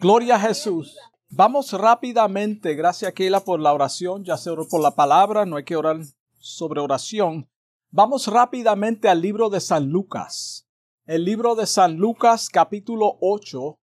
Gloria 0.00 0.36
a 0.36 0.38
Jesús. 0.38 0.96
Vamos 1.28 1.72
rápidamente, 1.72 2.76
gracias 2.76 3.12
Keila 3.14 3.40
por 3.40 3.58
la 3.58 3.72
oración, 3.72 4.22
ya 4.22 4.36
se 4.36 4.48
oró 4.48 4.68
por 4.68 4.80
la 4.80 4.94
palabra, 4.94 5.44
no 5.44 5.56
hay 5.56 5.64
que 5.64 5.74
orar 5.74 5.96
sobre 6.38 6.80
oración. 6.80 7.48
Vamos 7.90 8.28
rápidamente 8.28 9.08
al 9.08 9.20
libro 9.20 9.50
de 9.50 9.58
San 9.58 9.88
Lucas. 9.88 10.68
El 11.04 11.24
libro 11.24 11.56
de 11.56 11.66
San 11.66 11.96
Lucas 11.96 12.48
capítulo 12.48 13.18
8, 13.20 13.76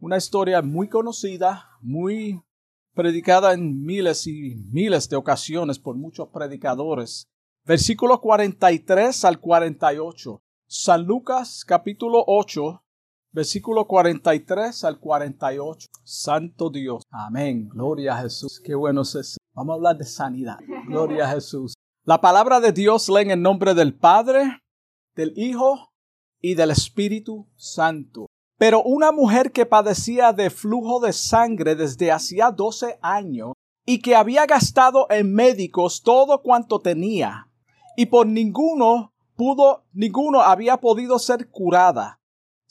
una 0.00 0.18
historia 0.18 0.60
muy 0.60 0.90
conocida, 0.90 1.70
muy 1.80 2.38
predicada 2.92 3.54
en 3.54 3.82
miles 3.82 4.26
y 4.26 4.56
miles 4.70 5.08
de 5.08 5.16
ocasiones 5.16 5.78
por 5.78 5.96
muchos 5.96 6.28
predicadores. 6.28 7.30
Versículo 7.64 8.20
43 8.20 9.24
al 9.24 9.40
48. 9.40 10.42
San 10.66 11.04
Lucas 11.04 11.64
capítulo 11.64 12.24
8, 12.26 12.81
versículo 13.32 13.86
43 13.86 14.84
al 14.84 14.98
48. 14.98 15.88
Santo 16.04 16.70
Dios. 16.70 17.02
Amén. 17.10 17.68
Gloria 17.68 18.14
a 18.14 18.22
Jesús. 18.22 18.60
Qué 18.64 18.74
bueno 18.74 19.02
es 19.02 19.36
Vamos 19.54 19.74
a 19.74 19.76
hablar 19.76 19.98
de 19.98 20.04
sanidad. 20.04 20.58
Gloria 20.86 21.28
a 21.28 21.32
Jesús. 21.32 21.74
La 22.04 22.20
palabra 22.20 22.60
de 22.60 22.72
Dios 22.72 23.08
lee 23.08 23.30
en 23.30 23.42
nombre 23.42 23.74
del 23.74 23.94
Padre, 23.94 24.60
del 25.14 25.32
Hijo 25.36 25.92
y 26.40 26.54
del 26.54 26.70
Espíritu 26.70 27.48
Santo. 27.56 28.26
Pero 28.58 28.82
una 28.82 29.12
mujer 29.12 29.52
que 29.52 29.66
padecía 29.66 30.32
de 30.32 30.50
flujo 30.50 31.00
de 31.00 31.12
sangre 31.12 31.74
desde 31.74 32.10
hacía 32.12 32.50
doce 32.50 32.98
años 33.02 33.52
y 33.84 34.00
que 34.00 34.14
había 34.14 34.46
gastado 34.46 35.06
en 35.10 35.34
médicos 35.34 36.02
todo 36.02 36.42
cuanto 36.42 36.80
tenía, 36.80 37.48
y 37.96 38.06
por 38.06 38.26
ninguno 38.26 39.12
pudo, 39.36 39.84
ninguno 39.92 40.40
había 40.40 40.76
podido 40.78 41.18
ser 41.18 41.50
curada. 41.50 42.20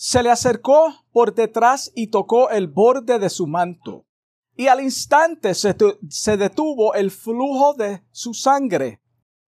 Se 0.03 0.23
le 0.23 0.31
acercó 0.31 1.05
por 1.11 1.35
detrás 1.35 1.91
y 1.93 2.07
tocó 2.07 2.49
el 2.49 2.67
borde 2.67 3.19
de 3.19 3.29
su 3.29 3.45
manto. 3.45 4.07
Y 4.55 4.65
al 4.65 4.81
instante 4.81 5.53
se, 5.53 5.75
se 6.09 6.37
detuvo 6.37 6.95
el 6.95 7.11
flujo 7.11 7.75
de 7.75 8.03
su 8.09 8.33
sangre. 8.33 8.99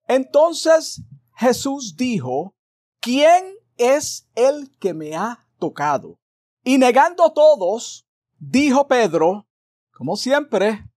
Entonces 0.08 1.02
Jesús 1.36 1.96
dijo, 1.98 2.54
¿quién 3.00 3.44
es 3.78 4.30
el 4.36 4.70
que 4.78 4.94
me 4.94 5.16
ha 5.16 5.50
tocado? 5.58 6.20
Y 6.64 6.78
negando 6.78 7.34
todos, 7.34 8.06
dijo 8.38 8.88
Pedro, 8.88 9.48
como 9.92 10.16
siempre, 10.16 10.88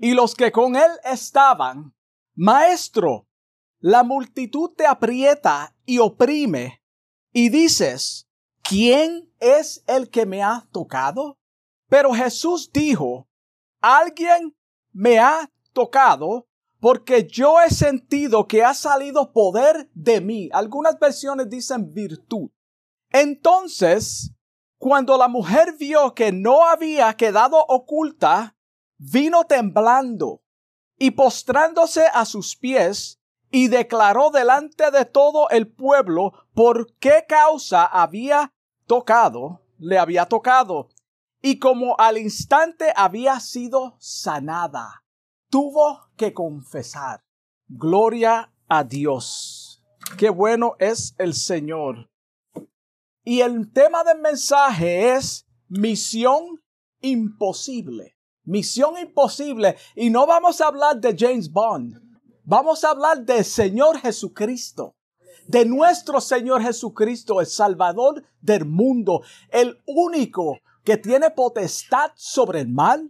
y 0.00 0.14
los 0.14 0.34
que 0.34 0.50
con 0.50 0.74
él 0.74 0.90
estaban, 1.04 1.94
Maestro, 2.34 3.28
la 3.78 4.04
multitud 4.04 4.70
te 4.74 4.86
aprieta 4.86 5.76
y 5.84 5.98
oprime, 5.98 6.82
y 7.30 7.50
dices, 7.50 8.26
¿quién 8.62 9.30
es 9.40 9.84
el 9.86 10.10
que 10.10 10.26
me 10.26 10.42
ha 10.42 10.66
tocado? 10.72 11.38
Pero 11.88 12.12
Jesús 12.12 12.70
dijo, 12.72 13.28
alguien 13.80 14.56
me 14.92 15.18
ha 15.18 15.50
tocado 15.72 16.46
porque 16.80 17.28
yo 17.28 17.60
he 17.60 17.70
sentido 17.70 18.48
que 18.48 18.64
ha 18.64 18.74
salido 18.74 19.32
poder 19.32 19.88
de 19.94 20.20
mí. 20.20 20.48
Algunas 20.52 20.98
versiones 20.98 21.48
dicen 21.48 21.92
virtud. 21.92 22.50
Entonces, 23.10 24.32
cuando 24.78 25.16
la 25.16 25.28
mujer 25.28 25.76
vio 25.78 26.12
que 26.14 26.32
no 26.32 26.66
había 26.66 27.14
quedado 27.14 27.64
oculta, 27.68 28.56
vino 28.98 29.44
temblando 29.44 30.42
y 30.98 31.12
postrándose 31.12 32.06
a 32.12 32.24
sus 32.24 32.56
pies, 32.56 33.20
y 33.52 33.68
declaró 33.68 34.30
delante 34.30 34.90
de 34.90 35.04
todo 35.04 35.48
el 35.50 35.70
pueblo 35.70 36.32
por 36.54 36.96
qué 36.96 37.26
causa 37.28 37.84
había 37.84 38.52
tocado, 38.86 39.62
le 39.78 39.98
había 39.98 40.26
tocado, 40.26 40.88
y 41.42 41.58
como 41.58 41.94
al 41.98 42.16
instante 42.16 42.92
había 42.96 43.38
sido 43.40 43.96
sanada, 44.00 45.04
tuvo 45.50 46.08
que 46.16 46.32
confesar. 46.32 47.22
Gloria 47.68 48.52
a 48.68 48.84
Dios. 48.84 49.84
Qué 50.16 50.30
bueno 50.30 50.74
es 50.78 51.14
el 51.18 51.34
Señor. 51.34 52.10
Y 53.22 53.40
el 53.40 53.70
tema 53.70 54.02
del 54.02 54.18
mensaje 54.18 55.12
es 55.12 55.46
misión 55.68 56.62
imposible. 57.00 58.16
Misión 58.44 58.98
imposible. 58.98 59.76
Y 59.94 60.10
no 60.10 60.26
vamos 60.26 60.60
a 60.60 60.68
hablar 60.68 61.00
de 61.00 61.14
James 61.16 61.50
Bond. 61.50 62.01
Vamos 62.44 62.82
a 62.82 62.90
hablar 62.90 63.24
del 63.24 63.44
Señor 63.44 64.00
Jesucristo, 64.00 64.96
de 65.46 65.64
nuestro 65.64 66.20
Señor 66.20 66.60
Jesucristo, 66.60 67.40
el 67.40 67.46
Salvador 67.46 68.24
del 68.40 68.64
mundo, 68.64 69.22
el 69.50 69.80
único 69.86 70.58
que 70.82 70.96
tiene 70.96 71.30
potestad 71.30 72.10
sobre 72.16 72.60
el 72.60 72.68
mar, 72.68 73.00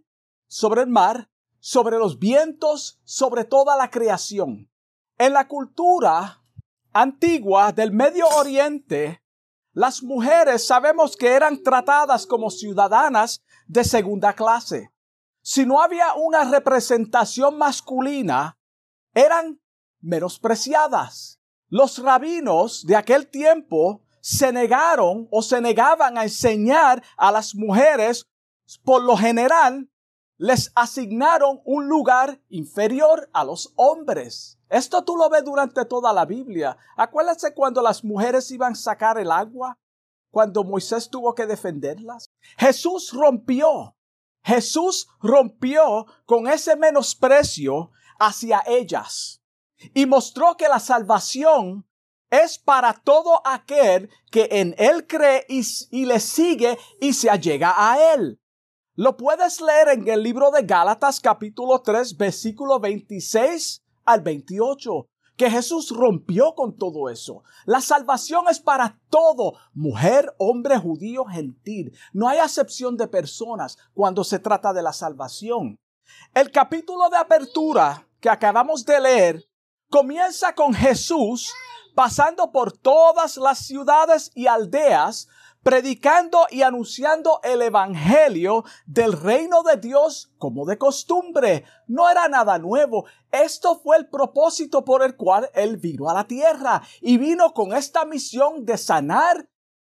sobre 0.49 0.83
el 0.83 0.89
mar, 0.89 1.31
sobre 1.61 1.97
los 1.97 2.19
vientos, 2.19 3.01
sobre 3.05 3.45
toda 3.45 3.75
la 3.75 3.91
creación. 3.91 4.69
En 5.17 5.33
la 5.33 5.49
cultura 5.49 6.43
antigua 6.93 7.73
del 7.73 7.91
Medio 7.91 8.29
Oriente, 8.37 9.23
las 9.73 10.03
mujeres 10.03 10.67
sabemos 10.67 11.17
que 11.17 11.29
eran 11.29 11.63
tratadas 11.63 12.27
como 12.27 12.51
ciudadanas 12.51 13.43
de 13.67 13.83
segunda 13.83 14.35
clase. 14.35 14.93
Si 15.41 15.65
no 15.65 15.81
había 15.81 16.13
una 16.17 16.45
representación 16.45 17.57
masculina, 17.57 18.59
eran 19.15 19.61
menospreciadas. 20.01 21.41
Los 21.69 21.99
rabinos 21.99 22.85
de 22.87 22.97
aquel 22.97 23.29
tiempo 23.29 24.03
se 24.21 24.53
negaron 24.53 25.29
o 25.31 25.43
se 25.43 25.61
negaban 25.61 26.19
a 26.19 26.25
enseñar 26.25 27.03
a 27.17 27.33
las 27.33 27.55
mujeres, 27.55 28.29
por 28.85 29.03
lo 29.03 29.17
general, 29.17 29.91
les 30.39 30.73
asignaron 30.75 31.61
un 31.65 31.89
lugar 31.89 32.41
inferior 32.49 33.29
a 33.33 33.45
los 33.45 33.73
hombres. 33.77 34.59
Esto 34.69 35.05
tú 35.05 35.17
lo 35.17 35.29
ves 35.29 35.45
durante 35.45 35.85
toda 35.85 36.13
la 36.13 36.25
Biblia. 36.25 36.77
Acuérdense 36.97 37.55
cuando 37.55 37.83
las 37.83 38.03
mujeres 38.03 38.51
iban 38.51 38.73
a 38.73 38.77
sacar 38.77 39.19
el 39.19 39.31
agua, 39.31 39.79
cuando 40.31 40.65
Moisés 40.65 41.11
tuvo 41.11 41.35
que 41.35 41.47
defenderlas. 41.47 42.31
Jesús 42.57 43.13
rompió, 43.13 43.97
Jesús 44.43 45.09
rompió 45.21 46.07
con 46.27 46.49
ese 46.49 46.75
menosprecio 46.75 47.91
hacia 48.27 48.63
ellas 48.67 49.43
y 49.95 50.07
mostró 50.07 50.57
que 50.57 50.69
la 50.69 50.79
salvación 50.79 51.87
es 52.31 52.59
para 52.59 52.95
todo 52.95 53.43
aquel 53.45 54.09
que 54.31 54.49
en 54.53 54.75
Él 54.79 55.07
cree 55.07 55.45
y, 55.49 56.05
le 56.07 56.21
sigue 56.21 56.79
y 57.01 57.13
se 57.13 57.29
allega 57.29 57.75
a 57.77 58.15
Él. 58.15 58.41
Lo 58.95 59.17
puedes 59.17 59.61
leer 59.61 59.89
en 59.89 60.09
el 60.09 60.23
libro 60.23 60.51
de 60.51 60.63
Gálatas 60.63 61.21
capítulo 61.21 61.83
3 61.83 62.17
versículo 62.17 62.79
26 62.79 63.83
al 64.05 64.23
28 64.23 65.09
que 65.37 65.51
Jesús 65.51 65.91
rompió 65.91 66.55
con 66.55 66.77
todo 66.77 67.09
eso. 67.09 67.43
La 67.65 67.81
salvación 67.81 68.45
es 68.51 68.61
para 68.61 69.01
todo, 69.09 69.55
mujer, 69.73 70.33
hombre, 70.39 70.79
judío, 70.79 71.25
gentil. 71.25 71.97
No 72.13 72.29
hay 72.29 72.39
acepción 72.39 72.97
de 72.97 73.09
personas 73.09 73.79
cuando 73.95 74.25
se 74.25 74.39
trata 74.39 74.73
de 74.73 74.83
la 74.83 74.93
salvación. 74.93 75.79
El 76.35 76.51
capítulo 76.51 77.09
de 77.09 77.17
apertura 77.17 78.07
que 78.23 78.31
acabamos 78.31 78.87
de 78.87 79.01
leer 79.01 79.45
comienza 79.91 80.55
con 80.55 80.73
Jesús 80.73 81.53
pasando 81.95 82.53
por 82.53 82.73
todas 82.73 83.37
las 83.37 83.67
ciudades 83.67 84.31
y 84.35 84.47
aldeas, 84.47 85.29
predicando 85.63 86.47
y 86.49 86.63
anunciando 86.63 87.41
el 87.43 87.61
Evangelio 87.61 88.65
del 88.87 89.13
reino 89.13 89.63
de 89.65 89.77
Dios 89.77 90.33
como 90.39 90.65
de 90.65 90.79
costumbre. 90.79 91.65
No 91.89 92.09
era 92.09 92.29
nada 92.29 92.59
nuevo. 92.59 93.07
Esto 93.31 93.79
fue 93.81 93.97
el 93.97 94.09
propósito 94.09 94.85
por 94.85 95.03
el 95.03 95.17
cual 95.17 95.51
Él 95.53 95.77
vino 95.77 96.09
a 96.09 96.15
la 96.15 96.25
tierra 96.25 96.81
y 97.01 97.19
vino 97.19 97.53
con 97.53 97.75
esta 97.75 98.05
misión 98.05 98.65
de 98.65 98.79
sanar 98.79 99.51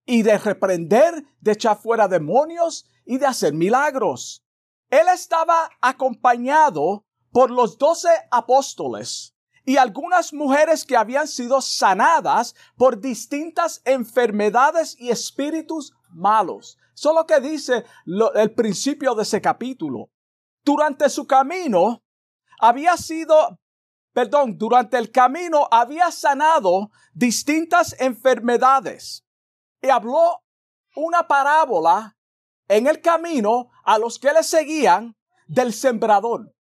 y 0.07 0.23
de 0.23 0.39
reprender, 0.39 1.25
de 1.41 1.53
echar 1.53 1.77
fuera 1.77 2.09
demonios 2.09 2.87
y 3.05 3.19
de 3.19 3.27
hacer 3.27 3.53
milagros. 3.53 4.45
Él 4.91 5.07
estaba 5.13 5.71
acompañado 5.81 7.05
por 7.35 7.51
los 7.51 7.79
doce 7.79 8.11
apóstoles 8.31 9.35
y 9.65 9.77
algunas 9.77 10.33
mujeres 10.33 10.85
que 10.85 10.97
habían 10.97 11.27
sido 11.27 11.61
sanadas 11.61 12.55
por 12.77 13.01
distintas 13.01 13.83
enfermedades 13.85 14.95
y 15.01 15.11
espíritus 15.11 15.93
malos. 16.11 16.79
Eso 16.95 17.11
es 17.11 17.17
lo 17.17 17.27
que 17.27 17.41
dice 17.41 17.85
el 18.37 18.55
principio 18.55 19.17
de 19.17 19.25
ese 19.25 19.41
capítulo. 19.41 20.11
Durante 20.65 21.09
su 21.09 21.27
camino 21.27 22.05
había 22.61 22.97
sido, 22.97 23.59
perdón, 24.13 24.57
durante 24.57 24.97
el 24.97 25.11
camino 25.11 25.67
había 25.73 26.13
sanado 26.13 26.93
distintas 27.15 27.97
enfermedades 27.99 29.25
y 29.83 29.89
habló 29.89 30.45
una 30.95 31.27
parábola 31.27 32.17
en 32.69 32.87
el 32.87 33.01
camino 33.01 33.71
a 33.83 33.99
los 33.99 34.21
que 34.21 34.33
le 34.33 34.45
seguían 34.45 35.17
del 35.49 35.73
sembrador. 35.73 36.54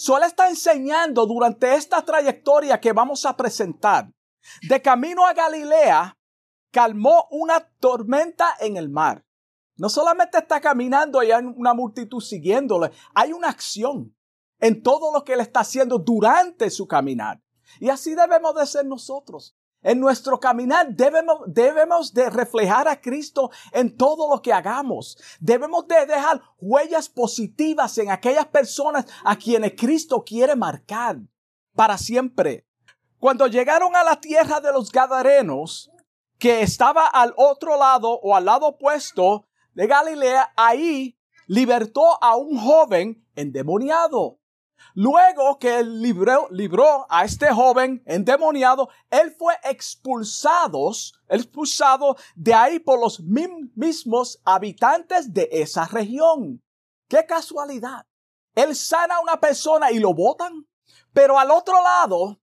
Solo 0.00 0.24
está 0.24 0.48
enseñando 0.48 1.26
durante 1.26 1.74
esta 1.74 2.02
trayectoria 2.02 2.80
que 2.80 2.94
vamos 2.94 3.26
a 3.26 3.36
presentar. 3.36 4.10
De 4.66 4.80
camino 4.80 5.26
a 5.26 5.34
Galilea, 5.34 6.16
calmó 6.70 7.28
una 7.30 7.60
tormenta 7.78 8.56
en 8.60 8.78
el 8.78 8.88
mar. 8.88 9.26
No 9.76 9.90
solamente 9.90 10.38
está 10.38 10.58
caminando 10.58 11.22
y 11.22 11.30
hay 11.32 11.44
una 11.44 11.74
multitud 11.74 12.22
siguiéndole, 12.22 12.92
hay 13.14 13.34
una 13.34 13.50
acción 13.50 14.16
en 14.58 14.82
todo 14.82 15.12
lo 15.12 15.22
que 15.22 15.34
él 15.34 15.40
está 15.40 15.60
haciendo 15.60 15.98
durante 15.98 16.70
su 16.70 16.86
caminar. 16.86 17.42
Y 17.78 17.90
así 17.90 18.14
debemos 18.14 18.54
de 18.54 18.66
ser 18.66 18.86
nosotros. 18.86 19.54
En 19.82 19.98
nuestro 19.98 20.38
caminar 20.38 20.88
debemos, 20.90 21.38
debemos 21.46 22.12
de 22.12 22.28
reflejar 22.28 22.86
a 22.86 23.00
Cristo 23.00 23.50
en 23.72 23.96
todo 23.96 24.28
lo 24.32 24.42
que 24.42 24.52
hagamos. 24.52 25.16
Debemos 25.40 25.86
de 25.86 26.06
dejar 26.06 26.42
huellas 26.60 27.08
positivas 27.08 27.96
en 27.98 28.10
aquellas 28.10 28.46
personas 28.46 29.06
a 29.24 29.36
quienes 29.36 29.72
Cristo 29.76 30.22
quiere 30.22 30.54
marcar 30.54 31.18
para 31.74 31.96
siempre. 31.96 32.66
Cuando 33.18 33.46
llegaron 33.46 33.96
a 33.96 34.04
la 34.04 34.20
tierra 34.20 34.60
de 34.60 34.72
los 34.72 34.90
Gadarenos, 34.90 35.90
que 36.38 36.62
estaba 36.62 37.06
al 37.06 37.34
otro 37.36 37.78
lado 37.78 38.18
o 38.22 38.34
al 38.34 38.46
lado 38.46 38.68
opuesto 38.68 39.46
de 39.74 39.86
Galilea, 39.86 40.52
ahí 40.56 41.18
libertó 41.46 42.22
a 42.22 42.36
un 42.36 42.58
joven 42.58 43.26
endemoniado. 43.34 44.39
Luego 44.94 45.58
que 45.58 45.82
libró, 45.82 46.48
libró 46.50 47.06
a 47.08 47.24
este 47.24 47.50
joven 47.52 48.02
endemoniado, 48.06 48.88
él 49.10 49.34
fue 49.38 49.54
expulsado, 49.64 50.90
expulsado 51.28 52.16
de 52.34 52.54
ahí 52.54 52.78
por 52.78 52.98
los 52.98 53.20
mismos 53.20 54.40
habitantes 54.44 55.32
de 55.32 55.48
esa 55.52 55.86
región. 55.86 56.62
¡Qué 57.08 57.24
casualidad! 57.26 58.06
Él 58.54 58.74
sana 58.74 59.16
a 59.16 59.20
una 59.20 59.40
persona 59.40 59.90
y 59.90 59.98
lo 59.98 60.14
botan. 60.14 60.66
Pero 61.12 61.38
al 61.38 61.50
otro 61.50 61.74
lado, 61.82 62.40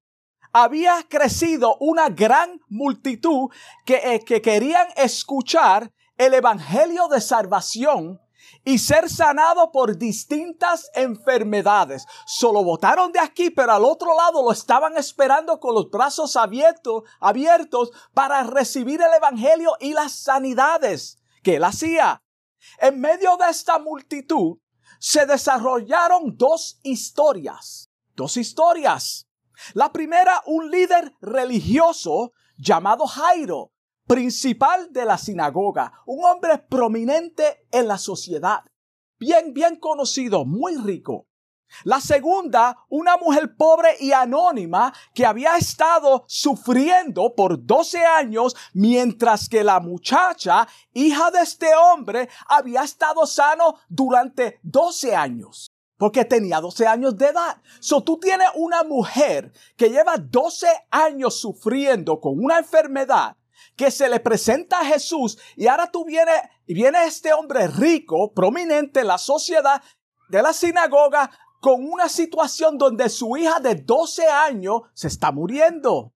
había 0.52 1.06
crecido 1.08 1.78
una 1.80 2.10
gran 2.10 2.60
multitud 2.68 3.50
que, 3.86 4.16
eh, 4.16 4.24
que 4.26 4.42
querían 4.42 4.88
escuchar 4.96 5.94
el 6.18 6.34
evangelio 6.34 7.08
de 7.08 7.22
salvación 7.22 8.20
y 8.68 8.80
ser 8.80 9.10
sanado 9.10 9.72
por 9.72 9.98
distintas 9.98 10.92
enfermedades. 10.94 12.06
Solo 12.26 12.66
votaron 12.66 13.14
de 13.14 13.20
aquí, 13.22 13.50
pero 13.50 13.72
al 13.72 13.86
otro 13.86 14.14
lado 14.14 14.44
lo 14.44 14.52
estaban 14.52 14.98
esperando 14.98 15.58
con 15.58 15.74
los 15.74 15.90
brazos 15.90 16.36
abiertos, 16.36 17.04
abiertos 17.22 17.92
para 18.14 18.44
recibir 18.44 19.00
el 19.02 19.14
evangelio 19.14 19.78
y 19.80 19.94
las 19.94 20.12
sanidades 20.12 21.18
que 21.44 21.56
él 21.56 21.64
hacía. 21.64 22.22
En 22.80 23.00
medio 23.00 23.38
de 23.38 23.50
esta 23.50 23.80
multitud 23.80 24.58
se 25.00 25.26
desarrollaron 25.26 26.36
dos 26.36 26.82
historias. 26.84 27.90
Dos 28.18 28.36
historias. 28.36 29.30
La 29.76 29.94
primera, 29.94 30.44
un 30.46 30.70
líder 30.70 31.14
religioso 31.22 32.34
llamado 32.58 33.08
Jairo, 33.08 33.72
principal 34.08 34.92
de 34.92 35.06
la 35.06 35.18
sinagoga, 35.18 36.02
un 36.06 36.24
hombre 36.24 36.58
prominente 36.58 37.68
en 37.72 37.88
la 37.88 37.98
sociedad, 37.98 38.64
bien, 39.20 39.54
bien 39.54 39.76
conocido, 39.76 40.46
muy 40.46 40.78
rico. 40.78 41.28
La 41.84 42.00
segunda, 42.00 42.86
una 42.88 43.18
mujer 43.18 43.58
pobre 43.58 43.90
y 44.00 44.14
anónima 44.14 44.94
que 45.14 45.26
había 45.26 45.58
estado 45.58 46.24
sufriendo 46.26 47.36
por 47.36 47.66
12 47.66 48.06
años 48.06 48.56
mientras 48.74 49.50
que 49.50 49.66
la 49.66 49.82
muchacha, 49.82 50.66
hija 50.94 51.30
de 51.32 51.42
este 51.42 51.68
hombre, 51.76 52.30
había 52.48 52.84
estado 52.84 53.26
sano 53.26 53.76
durante 53.90 54.60
12 54.64 55.14
años. 55.14 55.70
Porque 55.98 56.24
tenía 56.24 56.62
12 56.62 56.88
años 56.88 57.18
de 57.18 57.28
edad. 57.28 57.62
So 57.80 58.02
tú 58.02 58.18
tienes 58.18 58.48
una 58.56 58.84
mujer 58.84 59.52
que 59.76 59.90
lleva 59.90 60.16
12 60.18 60.68
años 60.92 61.38
sufriendo 61.38 62.22
con 62.22 62.42
una 62.42 62.60
enfermedad 62.60 63.36
que 63.78 63.92
se 63.92 64.10
le 64.10 64.20
presenta 64.20 64.80
a 64.80 64.86
Jesús 64.86 65.38
y 65.56 65.68
ahora 65.68 65.90
tú 65.92 66.04
vienes 66.04 66.42
y 66.66 66.74
viene 66.74 67.06
este 67.06 67.32
hombre 67.32 67.68
rico, 67.68 68.34
prominente 68.34 69.02
en 69.02 69.08
la 69.08 69.20
sociedad 69.20 69.82
de 70.30 70.42
la 70.42 70.52
sinagoga 70.52 71.30
con 71.62 71.86
una 71.90 72.10
situación 72.10 72.78
donde 72.78 73.08
su 73.08 73.38
hija 73.38 73.60
de 73.60 73.76
12 73.76 74.28
años 74.28 74.82
se 74.94 75.08
está 75.08 75.32
muriendo. 75.32 76.14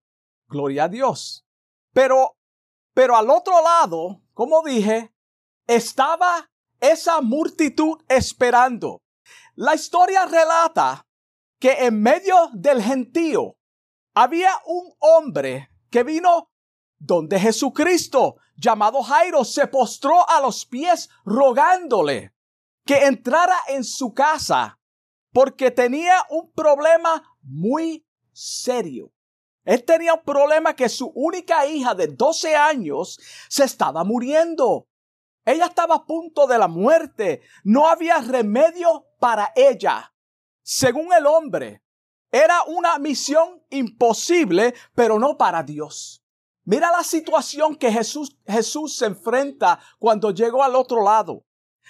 Gloria 0.48 0.84
a 0.84 0.88
Dios. 0.88 1.46
Pero, 1.92 2.36
pero 2.94 3.16
al 3.16 3.30
otro 3.30 3.62
lado, 3.62 4.20
como 4.34 4.62
dije, 4.62 5.14
estaba 5.66 6.50
esa 6.80 7.20
multitud 7.20 8.02
esperando. 8.08 9.00
La 9.54 9.74
historia 9.74 10.26
relata 10.26 11.06
que 11.60 11.86
en 11.86 12.02
medio 12.02 12.50
del 12.54 12.82
gentío 12.82 13.56
había 14.14 14.50
un 14.66 14.92
hombre 14.98 15.70
que 15.90 16.02
vino 16.02 16.51
donde 17.04 17.40
Jesucristo, 17.40 18.36
llamado 18.56 19.02
Jairo, 19.02 19.44
se 19.44 19.66
postró 19.66 20.28
a 20.28 20.40
los 20.40 20.64
pies 20.64 21.10
rogándole 21.24 22.32
que 22.84 23.06
entrara 23.06 23.56
en 23.68 23.82
su 23.82 24.14
casa 24.14 24.78
porque 25.32 25.72
tenía 25.72 26.24
un 26.30 26.52
problema 26.52 27.36
muy 27.42 28.06
serio. 28.32 29.12
Él 29.64 29.84
tenía 29.84 30.14
un 30.14 30.22
problema 30.22 30.74
que 30.74 30.88
su 30.88 31.06
única 31.14 31.66
hija 31.66 31.94
de 31.94 32.08
12 32.08 32.54
años 32.54 33.18
se 33.48 33.64
estaba 33.64 34.04
muriendo. 34.04 34.86
Ella 35.44 35.66
estaba 35.66 35.96
a 35.96 36.06
punto 36.06 36.46
de 36.46 36.58
la 36.58 36.68
muerte. 36.68 37.42
No 37.64 37.88
había 37.88 38.18
remedio 38.18 39.06
para 39.18 39.52
ella. 39.56 40.14
Según 40.62 41.12
el 41.12 41.26
hombre, 41.26 41.82
era 42.30 42.62
una 42.64 42.98
misión 42.98 43.62
imposible, 43.70 44.74
pero 44.94 45.18
no 45.18 45.36
para 45.36 45.62
Dios. 45.64 46.21
Mira 46.64 46.90
la 46.92 47.02
situación 47.02 47.76
que 47.76 47.90
Jesús, 47.90 48.36
Jesús 48.46 48.96
se 48.96 49.06
enfrenta 49.06 49.80
cuando 49.98 50.30
llegó 50.30 50.62
al 50.62 50.76
otro 50.76 51.02
lado. 51.02 51.44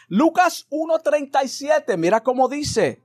Lucas 0.08 0.66
1.37, 0.70 1.96
mira 1.96 2.22
cómo 2.22 2.48
dice, 2.48 3.02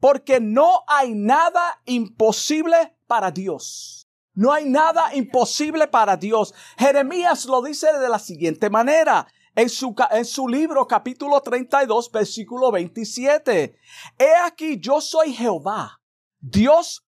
porque 0.00 0.40
no 0.40 0.82
hay 0.86 1.14
nada 1.14 1.80
imposible 1.86 2.96
para 3.06 3.30
Dios. 3.30 4.08
No 4.34 4.52
hay 4.52 4.64
nada 4.64 5.14
imposible 5.14 5.86
para 5.86 6.16
Dios. 6.16 6.52
Jeremías 6.76 7.46
lo 7.46 7.62
dice 7.62 7.92
de 7.98 8.08
la 8.08 8.18
siguiente 8.18 8.68
manera. 8.68 9.26
En 9.56 9.68
su, 9.68 9.94
en 10.10 10.24
su 10.24 10.48
libro 10.48 10.88
capítulo 10.88 11.40
32 11.40 12.10
versículo 12.10 12.72
27. 12.72 13.76
He 14.18 14.34
aquí 14.44 14.80
yo 14.80 15.00
soy 15.00 15.32
Jehová, 15.32 16.00
Dios 16.40 17.03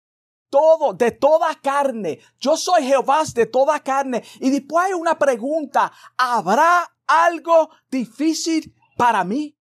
todo, 0.54 0.92
de 0.92 1.10
toda 1.10 1.52
carne. 1.56 2.20
Yo 2.38 2.56
soy 2.56 2.84
Jehová 2.84 3.24
de 3.34 3.46
toda 3.46 3.80
carne. 3.80 4.22
Y 4.38 4.50
después 4.50 4.86
hay 4.86 4.92
una 4.92 5.18
pregunta. 5.18 5.90
¿Habrá 6.16 6.96
algo 7.08 7.70
difícil 7.90 8.72
para 8.96 9.24
mí? 9.24 9.58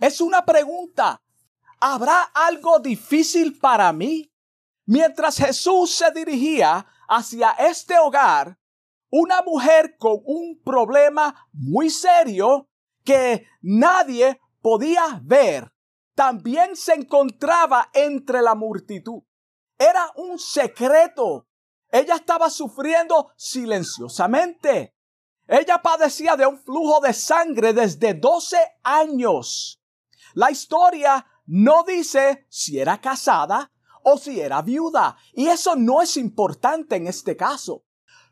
Es 0.00 0.20
una 0.20 0.44
pregunta. 0.44 1.22
¿Habrá 1.78 2.24
algo 2.34 2.80
difícil 2.80 3.56
para 3.56 3.92
mí? 3.92 4.32
Mientras 4.84 5.36
Jesús 5.36 5.94
se 5.94 6.10
dirigía 6.10 6.84
hacia 7.08 7.52
este 7.52 7.96
hogar, 8.00 8.58
una 9.10 9.42
mujer 9.42 9.96
con 9.96 10.22
un 10.24 10.60
problema 10.64 11.48
muy 11.52 11.88
serio 11.88 12.68
que 13.04 13.46
nadie 13.60 14.40
podía 14.60 15.20
ver, 15.22 15.72
también 16.16 16.74
se 16.74 16.94
encontraba 16.94 17.90
entre 17.94 18.42
la 18.42 18.56
multitud. 18.56 19.22
Era 19.82 20.12
un 20.14 20.38
secreto. 20.38 21.48
Ella 21.90 22.14
estaba 22.14 22.48
sufriendo 22.50 23.32
silenciosamente. 23.36 24.94
Ella 25.48 25.82
padecía 25.82 26.36
de 26.36 26.46
un 26.46 26.56
flujo 26.56 27.00
de 27.00 27.12
sangre 27.12 27.72
desde 27.72 28.14
12 28.14 28.56
años. 28.84 29.82
La 30.34 30.52
historia 30.52 31.26
no 31.46 31.82
dice 31.82 32.46
si 32.48 32.78
era 32.78 33.00
casada 33.00 33.72
o 34.04 34.16
si 34.18 34.40
era 34.40 34.62
viuda. 34.62 35.16
Y 35.32 35.48
eso 35.48 35.74
no 35.74 36.00
es 36.00 36.16
importante 36.16 36.94
en 36.94 37.08
este 37.08 37.36
caso. 37.36 37.82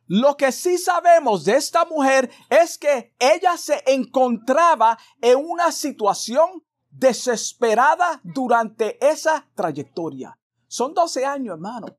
Lo 0.07 0.37
que 0.37 0.53
sí 0.53 0.79
sabemos 0.79 1.45
de 1.45 1.57
esta 1.57 1.85
mujer 1.85 2.31
es 2.49 2.79
que 2.79 3.13
ella 3.19 3.57
se 3.57 3.83
encontraba 3.87 4.97
en 5.21 5.45
una 5.45 5.73
situación 5.73 6.65
desesperada 6.91 8.21
durante 8.23 9.05
esa 9.05 9.49
trayectoria. 9.57 10.40
Son 10.71 10.95
12 10.95 11.27
años, 11.27 11.55
hermano. 11.55 11.99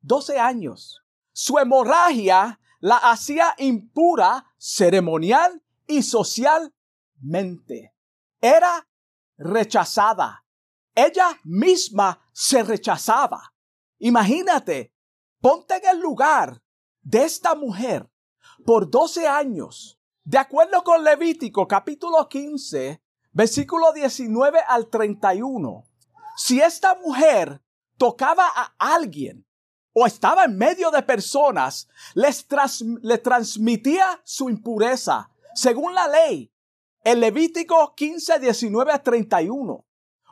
12 0.00 0.38
años. 0.38 1.02
Su 1.32 1.58
hemorragia 1.58 2.60
la 2.78 2.98
hacía 2.98 3.52
impura 3.58 4.46
ceremonial 4.56 5.60
y 5.88 6.04
socialmente. 6.04 7.92
Era 8.40 8.88
rechazada. 9.36 10.44
Ella 10.94 11.36
misma 11.42 12.24
se 12.32 12.62
rechazaba. 12.62 13.52
Imagínate, 13.98 14.94
ponte 15.40 15.74
en 15.78 15.96
el 15.96 16.00
lugar 16.00 16.62
de 17.02 17.24
esta 17.24 17.56
mujer 17.56 18.08
por 18.64 18.88
12 18.88 19.26
años. 19.26 19.98
De 20.22 20.38
acuerdo 20.38 20.84
con 20.84 21.02
Levítico 21.02 21.66
capítulo 21.66 22.28
15, 22.28 23.02
versículo 23.32 23.92
19 23.92 24.60
al 24.68 24.88
31. 24.88 25.82
Si 26.36 26.60
esta 26.60 26.94
mujer 26.94 27.60
tocaba 27.96 28.46
a 28.46 28.74
alguien 28.78 29.46
o 29.92 30.06
estaba 30.06 30.44
en 30.44 30.56
medio 30.56 30.90
de 30.90 31.02
personas, 31.02 31.88
les 32.14 32.46
le 33.02 33.18
transmitía 33.18 34.20
su 34.24 34.48
impureza. 34.48 35.30
Según 35.54 35.94
la 35.94 36.08
ley, 36.08 36.50
En 37.04 37.18
Levítico 37.18 37.94
15, 37.96 38.38
19 38.38 38.92
a 38.92 39.02
31. 39.02 39.84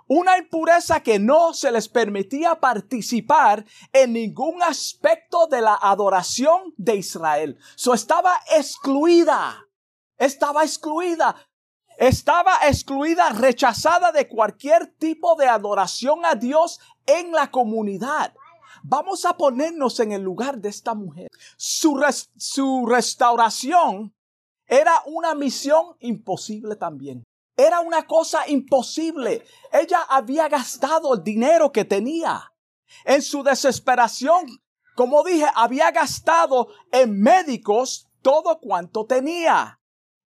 Una 0.07 0.39
impureza 0.39 1.01
que 1.01 1.19
no 1.19 1.53
se 1.53 1.73
les 1.73 1.89
permitía 1.89 2.61
participar 2.61 3.65
en 3.93 4.13
ningún 4.13 4.63
aspecto 4.63 5.49
de 5.49 5.63
la 5.63 5.75
adoración 5.75 6.73
de 6.77 6.95
Israel. 6.95 7.59
So 7.75 7.93
estaba 7.93 8.39
excluida. 8.57 9.67
Estaba 10.17 10.63
excluida. 10.63 11.35
Estaba 11.99 12.57
excluida, 12.67 13.31
rechazada 13.31 14.11
de 14.11 14.29
cualquier 14.29 14.87
tipo 14.97 15.35
de 15.35 15.49
adoración 15.49 16.25
a 16.25 16.35
Dios 16.35 16.81
en 17.19 17.33
la 17.33 17.51
comunidad. 17.51 18.35
Vamos 18.83 19.25
a 19.25 19.37
ponernos 19.37 20.01
en 20.01 20.13
el 20.13 20.23
lugar 20.23 20.59
de 20.59 20.69
esta 20.69 20.95
mujer. 20.95 21.29
Su, 21.57 22.01
su 22.37 22.87
restauración 22.87 24.15
era 24.67 25.03
una 25.07 25.35
misión 25.35 25.97
imposible 26.01 26.77
también. 26.77 27.25
Era 27.57 27.81
una 27.81 28.07
cosa 28.07 28.49
imposible. 28.49 29.45
Ella 29.73 30.01
había 30.09 30.49
gastado 30.49 31.15
el 31.15 31.23
dinero 31.23 31.73
que 31.73 31.85
tenía. 31.85 32.53
En 33.05 33.21
su 33.21 33.43
desesperación, 33.43 34.47
como 34.97 35.23
dije, 35.25 35.47
había 35.55 35.91
gastado 35.91 36.69
en 36.91 37.21
médicos 37.21 38.09
todo 38.23 38.61
cuanto 38.61 39.05
tenía. 39.05 39.79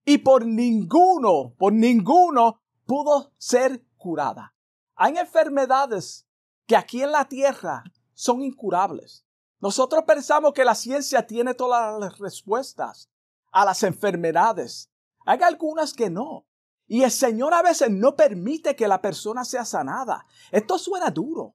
Y 0.04 0.18
por 0.18 0.46
ninguno, 0.46 1.54
por 1.58 1.72
ninguno 1.72 2.60
pudo 2.86 3.32
ser 3.38 3.84
curada. 3.96 4.54
Hay 4.94 5.16
enfermedades 5.16 6.26
que 6.66 6.76
aquí 6.76 7.02
en 7.02 7.12
la 7.12 7.26
tierra 7.26 7.84
son 8.14 8.42
incurables. 8.42 9.24
Nosotros 9.60 10.04
pensamos 10.06 10.52
que 10.52 10.64
la 10.64 10.74
ciencia 10.74 11.26
tiene 11.26 11.54
todas 11.54 11.98
las 11.98 12.18
respuestas 12.18 13.10
a 13.52 13.64
las 13.64 13.82
enfermedades. 13.82 14.90
Hay 15.24 15.40
algunas 15.42 15.94
que 15.94 16.10
no. 16.10 16.46
Y 16.86 17.02
el 17.02 17.10
Señor 17.10 17.54
a 17.54 17.62
veces 17.62 17.90
no 17.90 18.14
permite 18.14 18.76
que 18.76 18.88
la 18.88 19.00
persona 19.00 19.44
sea 19.44 19.64
sanada. 19.64 20.26
Esto 20.50 20.78
suena 20.78 21.10
duro. 21.10 21.54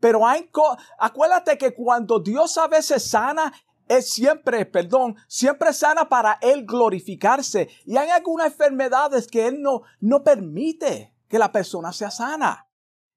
Pero 0.00 0.26
hay 0.26 0.50
acuérdate 0.98 1.56
que 1.56 1.74
cuando 1.74 2.20
Dios 2.20 2.58
a 2.58 2.68
veces 2.68 3.08
sana, 3.08 3.52
es 3.88 4.10
siempre, 4.10 4.66
perdón, 4.66 5.16
siempre 5.28 5.72
sana 5.72 6.08
para 6.08 6.38
Él 6.42 6.66
glorificarse. 6.66 7.70
Y 7.86 7.96
hay 7.96 8.10
algunas 8.10 8.48
enfermedades 8.48 9.26
que 9.26 9.46
Él 9.46 9.62
no, 9.62 9.82
no 10.00 10.22
permite 10.22 11.14
que 11.28 11.38
la 11.38 11.52
persona 11.52 11.92
sea 11.92 12.10
sana. 12.10 12.65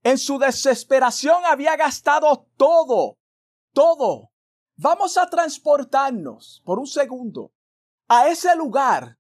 En 0.10 0.18
su 0.18 0.40
desesperación 0.40 1.46
había 1.46 1.76
gastado 1.76 2.48
todo, 2.58 3.20
todo. 3.74 4.32
Vamos 4.76 5.18
a 5.20 5.30
transportarnos 5.30 6.64
por 6.66 6.80
un 6.80 6.88
segundo 6.88 7.52
a 8.08 8.28
ese 8.28 8.56
lugar 8.56 9.20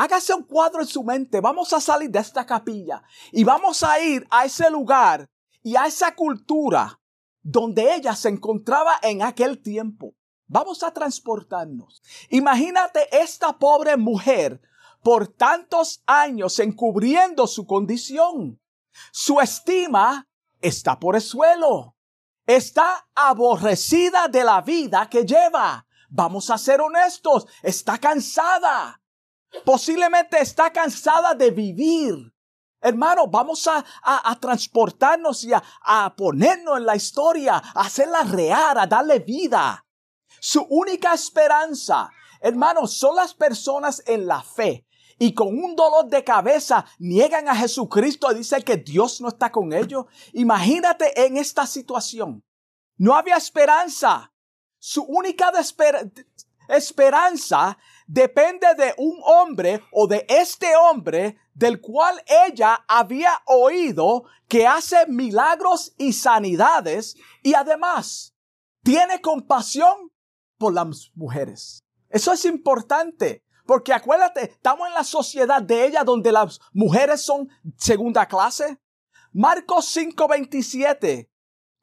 Hágase 0.00 0.32
un 0.32 0.44
cuadro 0.44 0.80
en 0.80 0.86
su 0.86 1.02
mente. 1.02 1.40
Vamos 1.40 1.72
a 1.72 1.80
salir 1.80 2.08
de 2.08 2.20
esta 2.20 2.46
capilla 2.46 3.02
y 3.32 3.42
vamos 3.42 3.82
a 3.82 3.98
ir 3.98 4.24
a 4.30 4.44
ese 4.44 4.70
lugar 4.70 5.28
y 5.60 5.74
a 5.74 5.86
esa 5.86 6.14
cultura 6.14 7.00
donde 7.42 7.96
ella 7.96 8.14
se 8.14 8.28
encontraba 8.28 9.00
en 9.02 9.22
aquel 9.22 9.60
tiempo. 9.60 10.14
Vamos 10.46 10.84
a 10.84 10.92
transportarnos. 10.92 12.00
Imagínate 12.30 13.08
esta 13.10 13.58
pobre 13.58 13.96
mujer 13.96 14.60
por 15.02 15.26
tantos 15.26 16.00
años 16.06 16.60
encubriendo 16.60 17.48
su 17.48 17.66
condición. 17.66 18.60
Su 19.10 19.40
estima 19.40 20.27
está 20.60 20.98
por 20.98 21.16
el 21.16 21.22
suelo. 21.22 21.96
Está 22.46 23.06
aborrecida 23.14 24.28
de 24.28 24.42
la 24.42 24.60
vida 24.62 25.08
que 25.10 25.24
lleva. 25.24 25.86
Vamos 26.08 26.50
a 26.50 26.58
ser 26.58 26.80
honestos. 26.80 27.46
Está 27.62 27.98
cansada. 27.98 29.00
Posiblemente 29.64 30.40
está 30.40 30.72
cansada 30.72 31.34
de 31.34 31.50
vivir. 31.50 32.14
Hermano, 32.80 33.26
vamos 33.26 33.66
a, 33.66 33.84
a, 34.02 34.38
transportarnos 34.38 35.42
y 35.44 35.52
a, 35.52 35.62
a, 35.82 36.14
ponernos 36.14 36.78
en 36.78 36.86
la 36.86 36.94
historia, 36.94 37.56
a 37.56 37.80
hacerla 37.80 38.22
real, 38.22 38.78
a 38.78 38.86
darle 38.86 39.18
vida. 39.18 39.84
Su 40.40 40.62
única 40.70 41.12
esperanza, 41.12 42.08
hermano, 42.40 42.86
son 42.86 43.16
las 43.16 43.34
personas 43.34 44.02
en 44.06 44.28
la 44.28 44.42
fe. 44.42 44.86
Y 45.18 45.34
con 45.34 45.48
un 45.48 45.74
dolor 45.74 46.06
de 46.06 46.22
cabeza 46.22 46.84
niegan 46.98 47.48
a 47.48 47.56
Jesucristo 47.56 48.30
y 48.30 48.36
dicen 48.36 48.62
que 48.62 48.76
Dios 48.76 49.20
no 49.20 49.28
está 49.28 49.50
con 49.50 49.72
ellos. 49.72 50.06
Imagínate 50.32 51.26
en 51.26 51.36
esta 51.36 51.66
situación. 51.66 52.44
No 52.96 53.14
había 53.14 53.36
esperanza. 53.36 54.32
Su 54.78 55.02
única 55.02 55.52
esperanza 56.68 57.78
depende 58.06 58.66
de 58.76 58.94
un 58.98 59.20
hombre 59.24 59.82
o 59.92 60.06
de 60.06 60.24
este 60.28 60.76
hombre 60.76 61.36
del 61.52 61.80
cual 61.80 62.22
ella 62.46 62.84
había 62.86 63.42
oído 63.46 64.24
que 64.46 64.66
hace 64.66 65.06
milagros 65.08 65.94
y 65.98 66.12
sanidades 66.12 67.16
y 67.42 67.54
además 67.54 68.34
tiene 68.84 69.20
compasión 69.20 70.12
por 70.56 70.72
las 70.72 71.10
mujeres. 71.14 71.80
Eso 72.08 72.32
es 72.32 72.44
importante. 72.44 73.44
Porque 73.68 73.92
acuérdate, 73.92 74.44
estamos 74.44 74.88
en 74.88 74.94
la 74.94 75.04
sociedad 75.04 75.60
de 75.60 75.84
ella 75.84 76.02
donde 76.02 76.32
las 76.32 76.58
mujeres 76.72 77.20
son 77.20 77.50
segunda 77.76 78.24
clase. 78.24 78.80
Marcos 79.30 79.94
5:27 79.94 81.28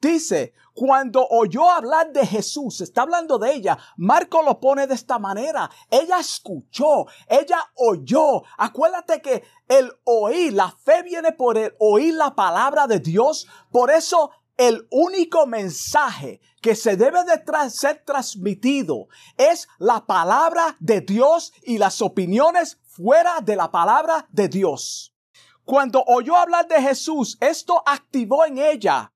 dice, 0.00 0.52
cuando 0.74 1.24
oyó 1.28 1.70
hablar 1.70 2.12
de 2.12 2.26
Jesús, 2.26 2.80
está 2.80 3.02
hablando 3.02 3.38
de 3.38 3.52
ella, 3.52 3.78
Marco 3.98 4.42
lo 4.42 4.58
pone 4.58 4.88
de 4.88 4.94
esta 4.94 5.20
manera. 5.20 5.70
Ella 5.88 6.18
escuchó, 6.18 7.06
ella 7.28 7.58
oyó. 7.76 8.42
Acuérdate 8.58 9.22
que 9.22 9.44
el 9.68 9.88
oír, 10.02 10.54
la 10.54 10.72
fe 10.72 11.04
viene 11.04 11.30
por 11.30 11.56
el 11.56 11.72
oír 11.78 12.14
la 12.14 12.34
palabra 12.34 12.88
de 12.88 12.98
Dios. 12.98 13.46
Por 13.70 13.92
eso 13.92 14.32
el 14.56 14.86
único 14.90 15.46
mensaje 15.46 16.40
que 16.60 16.74
se 16.74 16.96
debe 16.96 17.20
de 17.24 17.70
ser 17.70 18.02
transmitido 18.04 19.08
es 19.36 19.68
la 19.78 20.06
palabra 20.06 20.76
de 20.80 21.00
Dios 21.00 21.52
y 21.62 21.78
las 21.78 22.00
opiniones 22.02 22.78
fuera 22.84 23.40
de 23.40 23.56
la 23.56 23.70
palabra 23.70 24.26
de 24.30 24.48
Dios. 24.48 25.14
Cuando 25.64 26.02
oyó 26.06 26.36
hablar 26.36 26.66
de 26.68 26.80
Jesús, 26.80 27.36
esto 27.40 27.82
activó 27.84 28.44
en 28.44 28.58
ella 28.58 29.12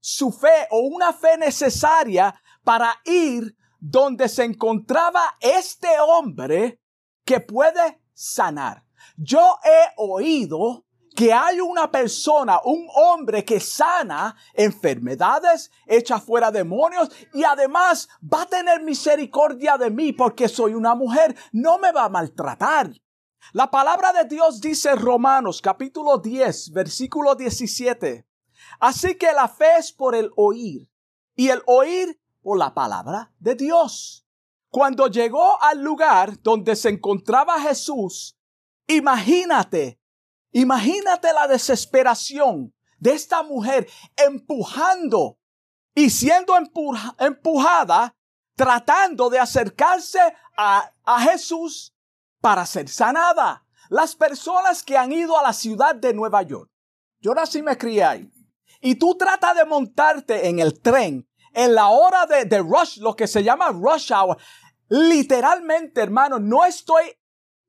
su 0.00 0.30
fe 0.30 0.68
o 0.70 0.80
una 0.80 1.12
fe 1.12 1.38
necesaria 1.38 2.40
para 2.62 3.00
ir 3.04 3.56
donde 3.80 4.28
se 4.28 4.44
encontraba 4.44 5.36
este 5.40 5.88
hombre 6.00 6.80
que 7.24 7.40
puede 7.40 8.00
sanar. 8.12 8.84
Yo 9.16 9.58
he 9.64 9.92
oído 9.96 10.83
que 11.14 11.32
hay 11.32 11.60
una 11.60 11.90
persona, 11.90 12.60
un 12.64 12.88
hombre 12.94 13.44
que 13.44 13.60
sana 13.60 14.36
enfermedades, 14.52 15.70
echa 15.86 16.18
fuera 16.18 16.50
demonios 16.50 17.08
y 17.32 17.44
además 17.44 18.08
va 18.22 18.42
a 18.42 18.46
tener 18.46 18.82
misericordia 18.82 19.78
de 19.78 19.90
mí 19.90 20.12
porque 20.12 20.48
soy 20.48 20.74
una 20.74 20.94
mujer, 20.94 21.36
no 21.52 21.78
me 21.78 21.92
va 21.92 22.04
a 22.04 22.08
maltratar. 22.08 22.90
La 23.52 23.70
palabra 23.70 24.12
de 24.12 24.24
Dios 24.24 24.60
dice 24.60 24.96
Romanos 24.96 25.60
capítulo 25.60 26.18
10, 26.18 26.72
versículo 26.72 27.34
17. 27.36 28.26
Así 28.80 29.14
que 29.14 29.32
la 29.32 29.46
fe 29.46 29.76
es 29.78 29.92
por 29.92 30.16
el 30.16 30.30
oír 30.36 30.88
y 31.36 31.48
el 31.48 31.62
oír 31.66 32.20
por 32.42 32.58
la 32.58 32.74
palabra 32.74 33.32
de 33.38 33.54
Dios. 33.54 34.26
Cuando 34.68 35.06
llegó 35.06 35.62
al 35.62 35.82
lugar 35.82 36.42
donde 36.42 36.74
se 36.74 36.88
encontraba 36.88 37.60
Jesús, 37.60 38.36
imagínate, 38.88 40.00
imagínate 40.54 41.32
la 41.32 41.46
desesperación 41.46 42.74
de 42.98 43.12
esta 43.12 43.42
mujer 43.42 43.86
empujando 44.16 45.38
y 45.94 46.08
siendo 46.08 46.54
empujada, 47.18 48.16
tratando 48.56 49.28
de 49.28 49.38
acercarse 49.38 50.20
a, 50.56 50.90
a 51.04 51.20
Jesús 51.20 51.94
para 52.40 52.64
ser 52.64 52.88
sanada. 52.88 53.64
Las 53.90 54.16
personas 54.16 54.82
que 54.82 54.96
han 54.96 55.12
ido 55.12 55.38
a 55.38 55.42
la 55.42 55.52
ciudad 55.52 55.94
de 55.94 56.14
Nueva 56.14 56.42
York. 56.42 56.70
Yo 57.20 57.34
nací 57.34 57.58
y 57.58 57.62
me 57.62 57.76
crié 57.76 58.04
ahí 58.04 58.30
y 58.80 58.94
tú 58.96 59.16
tratas 59.16 59.56
de 59.56 59.64
montarte 59.64 60.48
en 60.48 60.58
el 60.58 60.80
tren 60.80 61.26
en 61.54 61.74
la 61.74 61.88
hora 61.88 62.26
de, 62.26 62.44
de 62.44 62.58
rush, 62.58 62.98
lo 62.98 63.16
que 63.16 63.26
se 63.26 63.42
llama 63.42 63.70
rush 63.70 64.12
hour, 64.12 64.36
literalmente, 64.88 66.02
hermano, 66.02 66.38
no 66.38 66.64
estoy 66.64 67.04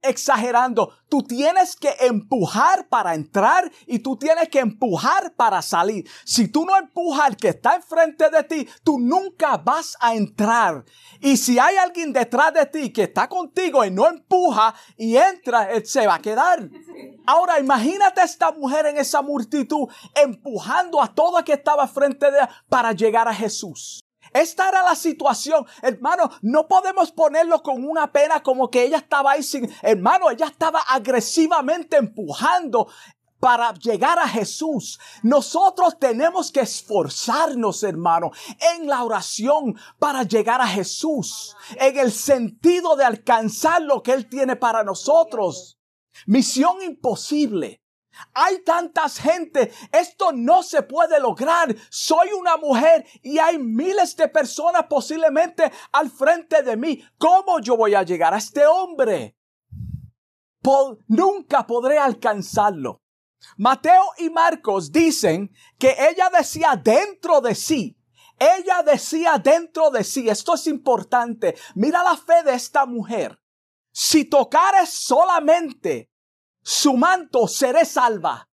exagerando. 0.08 0.94
Tú 1.10 1.22
tienes 1.22 1.76
que 1.76 1.94
empujar 2.02 2.88
para 2.88 3.14
entrar 3.14 3.72
y 3.86 4.00
tú 4.00 4.18
tienes 4.18 4.50
que 4.50 4.60
empujar 4.60 5.34
para 5.36 5.62
salir. 5.62 6.10
Si 6.24 6.48
tú 6.48 6.66
no 6.66 6.78
empujas 6.78 7.26
al 7.26 7.38
que 7.38 7.50
está 7.50 7.76
enfrente 7.76 8.30
de 8.30 8.44
ti, 8.44 8.68
tú 8.84 9.00
nunca 9.00 9.58
vas 9.58 9.96
a 10.00 10.16
entrar. 10.16 10.84
Y 11.20 11.38
si 11.38 11.60
hay 11.60 11.78
alguien 11.78 12.14
detrás 12.14 12.54
de 12.54 12.66
ti 12.66 12.92
que 12.92 13.04
está 13.04 13.28
contigo 13.28 13.84
y 13.86 13.92
no 13.92 14.08
empuja 14.08 14.76
y 14.98 15.18
entra, 15.18 15.72
él 15.72 15.86
se 15.86 16.06
va 16.08 16.16
a 16.16 16.22
quedar. 16.22 16.70
Ahora 17.26 17.60
imagínate 17.60 18.22
a 18.22 18.26
esta 18.26 18.52
mujer 18.52 18.86
en 18.86 18.98
esa 18.98 19.22
multitud 19.22 19.88
empujando 20.16 21.02
a 21.02 21.14
todo 21.14 21.40
el 21.40 21.44
que 21.44 21.54
estaba 21.54 21.88
frente 21.88 22.30
de 22.30 22.38
ella 22.38 22.50
para 22.70 22.92
llegar 22.92 23.28
a 23.28 23.34
Jesús. 23.34 24.05
Esta 24.36 24.68
era 24.68 24.84
la 24.84 24.96
situación. 24.96 25.66
Hermano, 25.82 26.30
no 26.42 26.68
podemos 26.68 27.10
ponerlo 27.14 27.64
con 27.64 27.88
una 27.88 28.12
pena 28.12 28.44
como 28.44 28.70
que 28.70 28.84
ella 28.84 28.98
estaba 28.98 29.32
ahí 29.32 29.42
sin... 29.42 29.74
Hermano, 29.82 30.30
ella 30.30 30.48
estaba 30.48 30.82
agresivamente 30.82 31.96
empujando 31.96 32.90
para 33.40 33.74
llegar 33.76 34.20
a 34.20 34.28
Jesús. 34.28 35.00
Nosotros 35.24 35.98
tenemos 35.98 36.52
que 36.52 36.60
esforzarnos, 36.60 37.82
hermano, 37.84 38.32
en 38.76 38.88
la 38.88 39.06
oración 39.06 39.80
para 40.00 40.24
llegar 40.24 40.60
a 40.60 40.68
Jesús, 40.68 41.56
en 41.80 41.98
el 41.98 42.12
sentido 42.12 42.98
de 42.98 43.06
alcanzar 43.06 43.84
lo 43.84 44.04
que 44.04 44.12
Él 44.12 44.28
tiene 44.28 44.58
para 44.58 44.84
nosotros. 44.84 45.80
Misión 46.26 46.82
imposible. 46.82 47.85
Hay 48.34 48.60
tantas 48.64 49.20
gente, 49.20 49.72
esto 49.92 50.32
no 50.32 50.64
se 50.64 50.84
puede 50.84 51.20
lograr. 51.20 51.76
Soy 51.90 52.30
una 52.34 52.58
mujer 52.58 53.06
y 53.22 53.38
hay 53.40 53.58
miles 53.58 54.16
de 54.16 54.28
personas 54.28 54.86
posiblemente 54.90 55.72
al 55.92 56.10
frente 56.10 56.64
de 56.64 56.78
mí. 56.78 57.04
¿Cómo 57.18 57.60
yo 57.60 57.78
voy 57.78 57.96
a 57.96 58.04
llegar 58.04 58.34
a 58.34 58.38
este 58.38 58.66
hombre? 58.66 59.36
nunca 61.08 61.68
podré 61.68 61.98
alcanzarlo. 61.98 63.02
Mateo 63.58 64.04
y 64.18 64.30
Marcos 64.30 64.92
dicen 64.92 65.52
que 65.78 65.96
ella 66.10 66.30
decía 66.36 66.80
dentro 66.82 67.42
de 67.42 67.54
sí. 67.54 67.98
Ella 68.40 68.82
decía 68.84 69.38
dentro 69.38 69.92
de 69.92 70.04
sí. 70.04 70.28
Esto 70.28 70.56
es 70.56 70.68
importante. 70.68 71.56
Mira 71.76 72.04
la 72.04 72.18
fe 72.18 72.44
de 72.44 72.54
esta 72.54 72.86
mujer. 72.86 73.40
Si 73.92 74.26
tocares 74.26 74.90
solamente 74.90 76.10
su 76.68 76.98
manto, 76.98 77.48
seré 77.48 77.86
salva. 77.86 78.50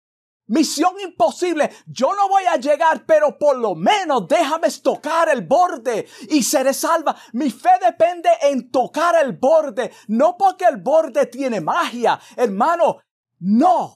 Misión 0.47 0.99
imposible. 0.99 1.71
Yo 1.85 2.13
no 2.13 2.27
voy 2.27 2.43
a 2.43 2.57
llegar, 2.57 3.05
pero 3.05 3.37
por 3.37 3.57
lo 3.57 3.73
menos 3.73 4.27
déjame 4.27 4.69
tocar 4.83 5.29
el 5.29 5.47
borde 5.47 6.05
y 6.29 6.43
seré 6.43 6.73
salva. 6.73 7.15
Mi 7.31 7.49
fe 7.49 7.69
depende 7.81 8.27
en 8.41 8.69
tocar 8.69 9.15
el 9.23 9.37
borde, 9.37 9.93
no 10.09 10.35
porque 10.37 10.65
el 10.65 10.81
borde 10.81 11.27
tiene 11.27 11.61
magia, 11.61 12.19
hermano. 12.35 12.97
No, 13.39 13.95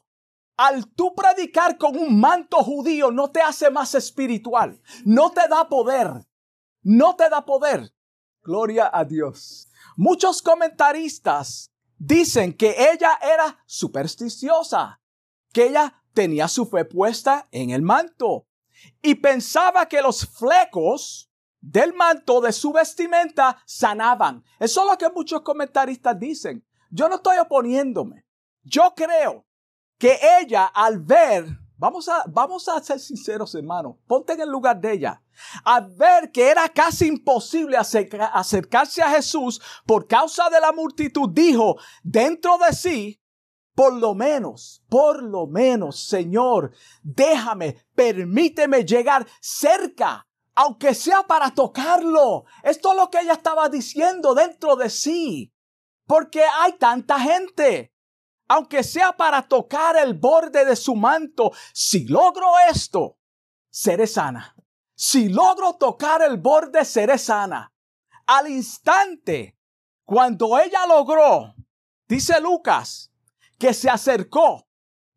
al 0.56 0.88
tú 0.94 1.14
predicar 1.14 1.78
con 1.78 1.98
un 1.98 2.18
manto 2.18 2.64
judío 2.64 3.12
no 3.12 3.32
te 3.32 3.42
hace 3.42 3.70
más 3.70 3.96
espiritual, 3.96 4.82
no 5.04 5.32
te 5.32 5.46
da 5.50 5.68
poder, 5.68 6.26
no 6.84 7.18
te 7.18 7.28
da 7.30 7.44
poder. 7.44 7.92
Gloria 8.42 8.90
a 8.94 9.04
Dios. 9.04 9.68
Muchos 9.98 10.42
comentaristas 10.42 11.75
dicen 11.98 12.54
que 12.54 12.76
ella 12.92 13.20
era 13.22 13.64
supersticiosa, 13.66 15.02
que 15.52 15.68
ella 15.68 16.04
tenía 16.14 16.48
su 16.48 16.66
fe 16.66 16.86
puesta 16.86 17.48
en 17.52 17.70
el 17.72 17.82
manto 17.82 18.48
y 19.02 19.16
pensaba 19.16 19.88
que 19.88 20.02
los 20.02 20.26
flecos 20.26 21.32
del 21.62 21.94
manto 21.94 22.42
de 22.42 22.52
su 22.52 22.72
vestimenta 22.72 23.58
sanaban. 23.66 24.44
Eso 24.60 24.82
es 24.82 24.92
lo 24.92 24.98
que 24.98 25.10
muchos 25.10 25.42
comentaristas 25.42 26.20
dicen. 26.20 26.66
Yo 26.92 27.10
no 27.10 27.16
estoy 27.16 27.38
oponiéndome. 27.38 28.26
Yo 28.64 28.94
creo 28.96 29.46
que 29.98 30.20
ella 30.40 30.66
al 30.66 31.00
ver, 31.00 31.46
vamos 31.78 32.08
a, 32.10 32.24
vamos 32.28 32.68
a 32.68 32.82
ser 32.82 33.00
sinceros 33.00 33.54
hermanos, 33.56 33.96
ponte 34.08 34.34
en 34.34 34.42
el 34.42 34.50
lugar 34.50 34.80
de 34.80 34.94
ella, 34.94 35.22
al 35.64 35.90
ver 35.96 36.32
que 36.32 36.50
era 36.50 36.70
casi 36.70 37.08
imposible 37.08 37.78
acercarse 37.78 39.02
a 39.02 39.10
Jesús 39.12 39.62
por 39.86 40.08
causa 40.08 40.50
de 40.50 40.60
la 40.60 40.72
multitud, 40.72 41.30
dijo 41.32 41.78
dentro 42.04 42.58
de 42.58 42.74
sí, 42.74 43.22
por 43.76 43.94
lo 43.94 44.16
menos, 44.16 44.82
por 44.90 45.22
lo 45.22 45.48
menos, 45.48 46.08
Señor, 46.08 46.72
déjame, 47.04 47.86
permíteme 47.94 48.86
llegar 48.86 49.28
cerca, 49.42 50.26
aunque 50.56 50.96
sea 50.96 51.24
para 51.24 51.54
tocarlo. 51.54 52.46
Esto 52.64 52.92
es 52.92 52.98
lo 52.98 53.10
que 53.10 53.20
ella 53.20 53.34
estaba 53.34 53.68
diciendo 53.68 54.34
dentro 54.34 54.78
de 54.78 54.90
sí. 54.90 55.52
Porque 56.08 56.44
hay 56.44 56.74
tanta 56.74 57.20
gente 57.20 57.92
aunque 58.48 58.84
sea 58.84 59.16
para 59.16 59.48
tocar 59.48 59.96
el 59.98 60.14
borde 60.14 60.66
de 60.66 60.76
su 60.76 60.96
manto, 60.96 61.52
si 61.74 62.08
logro 62.08 62.48
esto, 62.70 63.18
seré 63.70 64.08
sana. 64.08 64.56
Si 64.96 65.30
logro 65.30 65.74
tocar 65.76 66.22
el 66.22 66.38
borde, 66.38 66.86
seré 66.86 67.18
sana. 67.18 67.74
Al 68.28 68.50
instante, 68.50 69.58
cuando 70.04 70.58
ella 70.58 70.86
logró, 70.88 71.56
dice 72.08 72.40
Lucas, 72.40 73.12
que 73.58 73.74
se 73.74 73.90
acercó. 73.90 74.68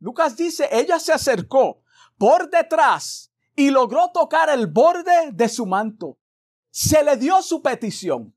Lucas 0.01 0.37
dice, 0.37 0.69
ella 0.73 0.99
se 0.99 1.12
acercó 1.12 1.83
por 2.17 2.51
detrás 2.51 3.33
y 3.55 3.71
logró 3.71 4.11
tocar 4.12 4.49
el 4.51 4.67
borde 4.67 5.33
de 5.33 5.49
su 5.49 5.67
manto. 5.67 6.19
Se 6.71 7.03
le 7.03 7.17
dio 7.17 7.43
su 7.43 7.62
petición. 7.62 8.35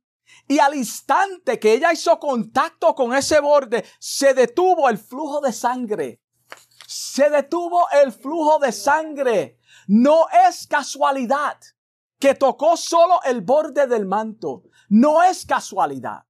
Y 0.52 0.60
al 0.60 0.76
instante 0.76 1.58
que 1.58 1.76
ella 1.76 1.94
hizo 1.94 2.20
contacto 2.20 2.94
con 2.94 3.16
ese 3.16 3.40
borde, 3.40 3.86
se 4.00 4.34
detuvo 4.34 4.90
el 4.90 4.98
flujo 4.98 5.40
de 5.40 5.54
sangre. 5.54 6.22
Se 6.86 7.30
detuvo 7.30 7.88
el 8.04 8.12
flujo 8.12 8.60
de 8.60 8.74
sangre. 8.74 9.60
No 9.88 10.26
es 10.50 10.68
casualidad 10.68 11.58
que 12.20 12.36
tocó 12.36 12.76
solo 12.76 13.22
el 13.24 13.40
borde 13.40 13.88
del 13.88 14.06
manto. 14.06 14.64
No 14.90 15.24
es 15.24 15.46
casualidad. 15.46 16.26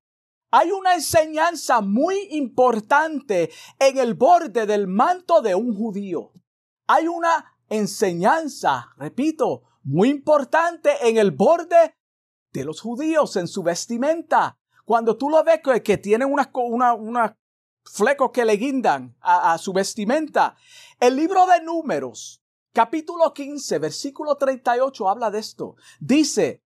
Hay 0.52 0.72
una 0.72 0.94
enseñanza 0.94 1.82
muy 1.82 2.28
importante 2.30 3.50
en 3.80 3.98
el 3.98 4.14
borde 4.14 4.68
del 4.68 4.86
manto 4.86 5.42
de 5.42 5.56
un 5.56 5.76
judío. 5.76 6.32
Hay 6.86 7.08
una 7.08 7.58
enseñanza, 7.70 8.94
repito, 8.98 9.64
muy 9.82 10.10
importante 10.10 10.92
en 11.10 11.18
el 11.18 11.32
borde 11.32 11.96
de 12.52 12.66
los 12.66 12.82
judíos 12.82 13.36
en 13.36 13.48
su 13.48 13.64
vestimenta. 13.64 14.58
Cuando 14.86 15.18
tú 15.18 15.30
lo 15.30 15.44
ves 15.44 15.62
que, 15.84 15.98
tienen 15.98 16.32
unas 16.32 16.50
una, 16.54 17.38
flecos 17.84 18.32
que 18.32 18.46
le 18.46 18.54
guindan 18.58 19.16
a, 19.22 19.54
a 19.54 19.58
su 19.58 19.74
vestimenta. 19.74 20.56
El 21.00 21.16
libro 21.16 21.46
de 21.46 21.62
números, 21.62 22.42
capítulo 22.74 23.34
15, 23.34 23.80
versículo 23.80 24.36
38 24.36 25.10
habla 25.10 25.32
de 25.32 25.40
esto. 25.40 25.76
Dice, 26.00 26.64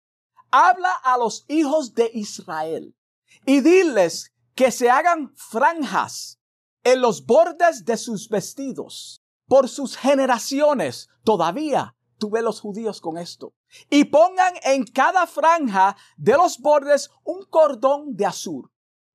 habla 0.51 0.93
a 1.03 1.19
los 1.19 1.45
hijos 1.49 1.95
de 1.95 2.11
Israel 2.15 2.97
y 3.45 3.61
diles 3.61 4.33
que 4.55 4.71
se 4.71 4.89
hagan 4.91 5.35
franjas 5.35 6.39
en 6.85 7.01
los 7.01 7.27
bordes 7.27 7.85
de 7.85 7.97
sus 7.97 8.29
vestidos 8.29 9.23
por 9.47 9.69
sus 9.69 9.97
generaciones. 9.97 11.09
Todavía 11.25 11.97
tuve 12.25 12.41
los 12.41 12.63
judíos 12.63 13.03
con 13.03 13.19
esto 13.19 13.53
y 13.91 14.05
pongan 14.05 14.55
en 14.63 14.87
cada 14.87 15.27
franja 15.27 15.95
de 16.17 16.33
los 16.33 16.59
bordes 16.59 17.11
un 17.23 17.45
cordón 17.45 18.17
de 18.17 18.25
azur. 18.25 18.71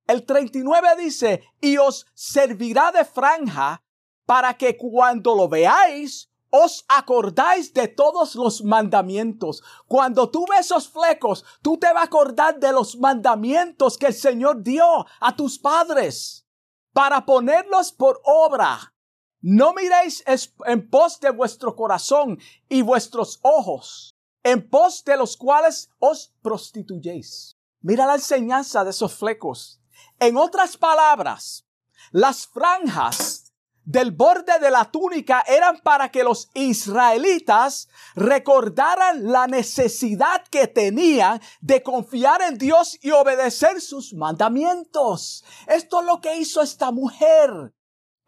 El 0.06 0.24
39 0.24 0.90
dice, 0.96 1.42
y 1.60 1.76
os 1.76 2.06
servirá 2.14 2.92
de 2.92 3.04
franja 3.04 3.82
para 4.26 4.56
que 4.56 4.76
cuando 4.76 5.34
lo 5.34 5.48
veáis, 5.48 6.30
os 6.50 6.84
acordáis 6.86 7.74
de 7.74 7.88
todos 7.88 8.36
los 8.36 8.62
mandamientos. 8.62 9.60
Cuando 9.88 10.30
tú 10.30 10.46
ves 10.48 10.66
esos 10.66 10.88
flecos, 10.88 11.44
tú 11.62 11.78
te 11.78 11.92
vas 11.92 12.04
a 12.04 12.06
acordar 12.06 12.60
de 12.60 12.70
los 12.70 12.96
mandamientos 12.96 13.98
que 13.98 14.06
el 14.06 14.14
Señor 14.14 14.62
dio 14.62 15.04
a 15.18 15.34
tus 15.34 15.58
padres 15.58 16.46
para 16.92 17.26
ponerlos 17.26 17.90
por 17.90 18.20
obra. 18.22 18.94
No 19.42 19.72
miréis 19.72 20.22
en 20.26 20.90
pos 20.90 21.18
de 21.20 21.30
vuestro 21.30 21.74
corazón 21.74 22.38
y 22.68 22.82
vuestros 22.82 23.38
ojos 23.42 24.14
en 24.42 24.68
pos 24.68 25.04
de 25.04 25.16
los 25.16 25.36
cuales 25.36 25.90
os 25.98 26.32
prostituyéis. 26.42 27.56
Mira 27.80 28.06
la 28.06 28.14
enseñanza 28.16 28.84
de 28.84 28.90
esos 28.90 29.14
flecos. 29.14 29.80
En 30.18 30.36
otras 30.36 30.76
palabras, 30.76 31.66
las 32.10 32.46
franjas 32.46 33.52
del 33.84 34.12
borde 34.12 34.58
de 34.60 34.70
la 34.70 34.90
túnica 34.90 35.42
eran 35.46 35.78
para 35.78 36.10
que 36.10 36.22
los 36.22 36.50
israelitas 36.54 37.88
recordaran 38.14 39.30
la 39.30 39.46
necesidad 39.46 40.46
que 40.48 40.68
tenían 40.68 41.40
de 41.60 41.82
confiar 41.82 42.42
en 42.42 42.58
Dios 42.58 42.98
y 43.00 43.10
obedecer 43.10 43.80
sus 43.80 44.12
mandamientos. 44.12 45.44
Esto 45.66 46.00
es 46.00 46.06
lo 46.06 46.20
que 46.20 46.36
hizo 46.36 46.60
esta 46.62 46.90
mujer. 46.90 47.72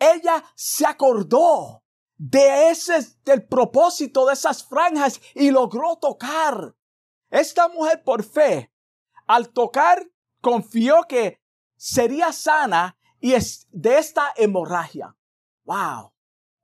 Ella 0.02 0.42
se 0.56 0.84
acordó 0.84 1.84
de 2.16 2.70
ese, 2.70 3.06
del 3.24 3.46
propósito 3.46 4.26
de 4.26 4.34
esas 4.34 4.64
franjas 4.64 5.20
y 5.34 5.50
logró 5.50 5.96
tocar. 5.96 6.74
Esta 7.30 7.68
mujer 7.68 8.02
por 8.04 8.24
fe, 8.24 8.72
al 9.26 9.50
tocar, 9.50 10.04
confió 10.40 11.04
que 11.08 11.40
sería 11.76 12.32
sana 12.32 12.98
y 13.20 13.34
es 13.34 13.66
de 13.70 13.98
esta 13.98 14.32
hemorragia. 14.36 15.16
Wow. 15.64 16.12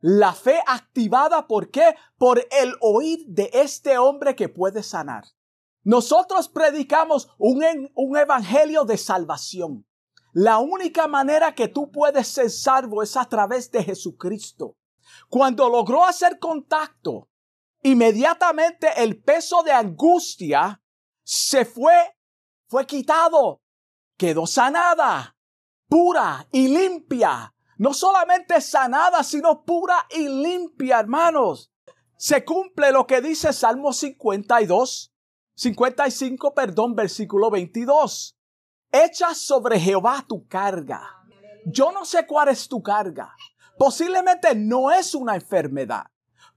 La 0.00 0.32
fe 0.32 0.60
activada, 0.66 1.46
¿por 1.46 1.70
qué? 1.70 1.94
Por 2.18 2.46
el 2.50 2.74
oír 2.80 3.24
de 3.26 3.50
este 3.52 3.98
hombre 3.98 4.36
que 4.36 4.48
puede 4.48 4.82
sanar. 4.82 5.24
Nosotros 5.82 6.48
predicamos 6.48 7.30
un, 7.38 7.90
un 7.94 8.16
evangelio 8.16 8.84
de 8.84 8.96
salvación. 8.96 9.87
La 10.40 10.60
única 10.60 11.08
manera 11.08 11.52
que 11.52 11.66
tú 11.66 11.90
puedes 11.90 12.28
ser 12.28 12.48
salvo 12.48 13.02
es 13.02 13.16
a 13.16 13.24
través 13.24 13.72
de 13.72 13.82
Jesucristo. 13.82 14.76
Cuando 15.28 15.68
logró 15.68 16.04
hacer 16.04 16.38
contacto, 16.38 17.28
inmediatamente 17.82 18.88
el 19.02 19.20
peso 19.20 19.64
de 19.64 19.72
angustia 19.72 20.80
se 21.24 21.64
fue, 21.64 21.92
fue 22.68 22.86
quitado, 22.86 23.62
quedó 24.16 24.46
sanada, 24.46 25.36
pura 25.88 26.46
y 26.52 26.68
limpia. 26.68 27.52
No 27.76 27.92
solamente 27.92 28.60
sanada, 28.60 29.24
sino 29.24 29.64
pura 29.64 30.06
y 30.08 30.28
limpia, 30.28 31.00
hermanos. 31.00 31.72
Se 32.16 32.44
cumple 32.44 32.92
lo 32.92 33.08
que 33.08 33.20
dice 33.20 33.52
Salmo 33.52 33.92
52, 33.92 35.12
55, 35.56 36.54
perdón, 36.54 36.94
versículo 36.94 37.50
22. 37.50 38.37
Echa 38.90 39.34
sobre 39.34 39.78
Jehová 39.78 40.24
tu 40.26 40.46
carga. 40.46 41.02
Yo 41.66 41.92
no 41.92 42.06
sé 42.06 42.26
cuál 42.26 42.48
es 42.48 42.66
tu 42.68 42.82
carga. 42.82 43.34
Posiblemente 43.76 44.54
no 44.54 44.90
es 44.90 45.14
una 45.14 45.34
enfermedad. 45.34 46.04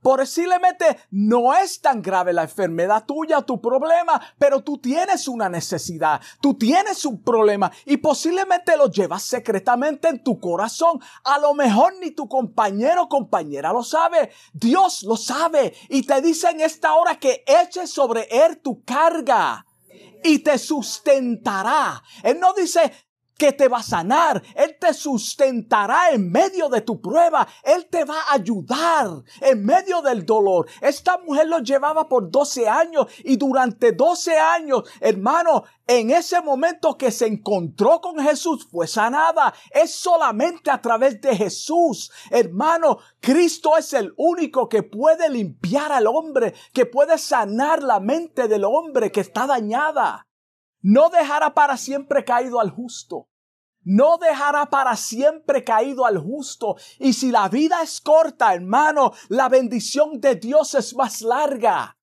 Posiblemente 0.00 0.98
no 1.12 1.54
es 1.54 1.80
tan 1.80 2.02
grave 2.02 2.32
la 2.32 2.42
enfermedad 2.42 3.04
tuya, 3.04 3.42
tu 3.42 3.60
problema, 3.60 4.20
pero 4.36 4.60
tú 4.60 4.78
tienes 4.78 5.28
una 5.28 5.48
necesidad, 5.48 6.20
tú 6.40 6.54
tienes 6.54 7.04
un 7.06 7.22
problema 7.22 7.70
y 7.86 7.98
posiblemente 7.98 8.76
lo 8.76 8.90
llevas 8.90 9.22
secretamente 9.22 10.08
en 10.08 10.24
tu 10.24 10.40
corazón. 10.40 11.00
A 11.22 11.38
lo 11.38 11.54
mejor 11.54 11.94
ni 12.00 12.10
tu 12.10 12.28
compañero 12.28 13.04
o 13.04 13.08
compañera 13.08 13.72
lo 13.72 13.84
sabe, 13.84 14.32
Dios 14.52 15.04
lo 15.04 15.16
sabe 15.16 15.72
y 15.88 16.02
te 16.04 16.20
dice 16.20 16.50
en 16.50 16.62
esta 16.62 16.94
hora 16.94 17.20
que 17.20 17.44
eches 17.46 17.90
sobre 17.90 18.26
él 18.28 18.58
tu 18.58 18.82
carga 18.82 19.64
y 20.24 20.40
te 20.40 20.58
sustentará. 20.58 22.02
Él 22.22 22.38
no 22.40 22.52
dice, 22.54 22.92
que 23.36 23.52
te 23.52 23.68
va 23.68 23.78
a 23.78 23.82
sanar. 23.82 24.42
Él 24.54 24.76
te 24.78 24.94
sustentará 24.94 26.10
en 26.10 26.30
medio 26.30 26.68
de 26.68 26.80
tu 26.82 27.00
prueba. 27.00 27.46
Él 27.62 27.86
te 27.90 28.04
va 28.04 28.20
a 28.20 28.34
ayudar 28.34 29.22
en 29.40 29.64
medio 29.64 30.02
del 30.02 30.24
dolor. 30.24 30.68
Esta 30.80 31.18
mujer 31.18 31.48
lo 31.48 31.58
llevaba 31.58 32.08
por 32.08 32.30
12 32.30 32.68
años 32.68 33.06
y 33.24 33.36
durante 33.36 33.92
12 33.92 34.38
años, 34.38 34.82
hermano, 35.00 35.64
en 35.86 36.10
ese 36.10 36.40
momento 36.40 36.96
que 36.96 37.10
se 37.10 37.26
encontró 37.26 38.00
con 38.00 38.18
Jesús 38.18 38.66
fue 38.70 38.86
sanada. 38.86 39.52
Es 39.70 39.94
solamente 39.94 40.70
a 40.70 40.80
través 40.80 41.20
de 41.20 41.36
Jesús. 41.36 42.10
Hermano, 42.30 42.98
Cristo 43.20 43.76
es 43.76 43.92
el 43.92 44.12
único 44.16 44.68
que 44.68 44.82
puede 44.82 45.28
limpiar 45.28 45.92
al 45.92 46.06
hombre, 46.06 46.54
que 46.72 46.86
puede 46.86 47.18
sanar 47.18 47.82
la 47.82 48.00
mente 48.00 48.48
del 48.48 48.64
hombre 48.64 49.10
que 49.10 49.20
está 49.20 49.46
dañada. 49.46 50.26
No 50.82 51.08
dejará 51.08 51.54
para 51.54 51.76
siempre 51.76 52.24
caído 52.24 52.60
al 52.60 52.70
justo 52.70 53.28
no 53.84 54.18
dejará 54.18 54.66
para 54.66 54.96
siempre 54.96 55.64
caído 55.64 56.06
al 56.06 56.18
justo. 56.18 56.76
Y 56.98 57.12
si 57.12 57.30
la 57.30 57.48
vida 57.48 57.82
es 57.82 58.00
corta, 58.00 58.54
hermano, 58.54 59.12
la 59.28 59.48
bendición 59.48 60.20
de 60.20 60.36
Dios 60.36 60.74
es 60.74 60.94
más 60.94 61.22
larga. 61.22 61.96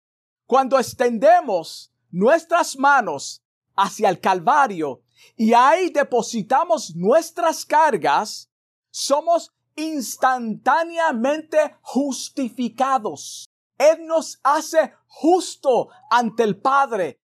Cuando 0.46 0.80
extendemos 0.80 1.94
nuestras 2.12 2.78
manos 2.78 3.44
hacia 3.76 4.10
el 4.10 4.20
Calvario 4.20 5.02
y 5.36 5.54
ahí 5.54 5.90
depositamos 5.90 6.96
nuestras 6.96 7.66
cargas, 7.66 8.50
somos 8.92 9.54
instantáneamente 9.76 11.78
justificados. 11.82 13.46
Él 13.78 14.06
nos 14.06 14.40
hace 14.44 14.94
justo 15.08 15.90
ante 16.10 16.44
el 16.44 16.60
Padre 16.60 17.19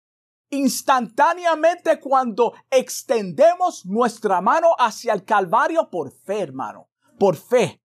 instantáneamente 0.53 1.99
cuando 1.99 2.53
extendemos 2.71 3.87
nuestra 3.87 4.43
mano 4.43 4.69
hacia 4.79 5.15
el 5.15 5.25
Calvario 5.25 5.89
por 5.91 6.13
fe, 6.13 6.41
hermano, 6.41 6.91
por 7.19 7.37
fe. 7.37 7.83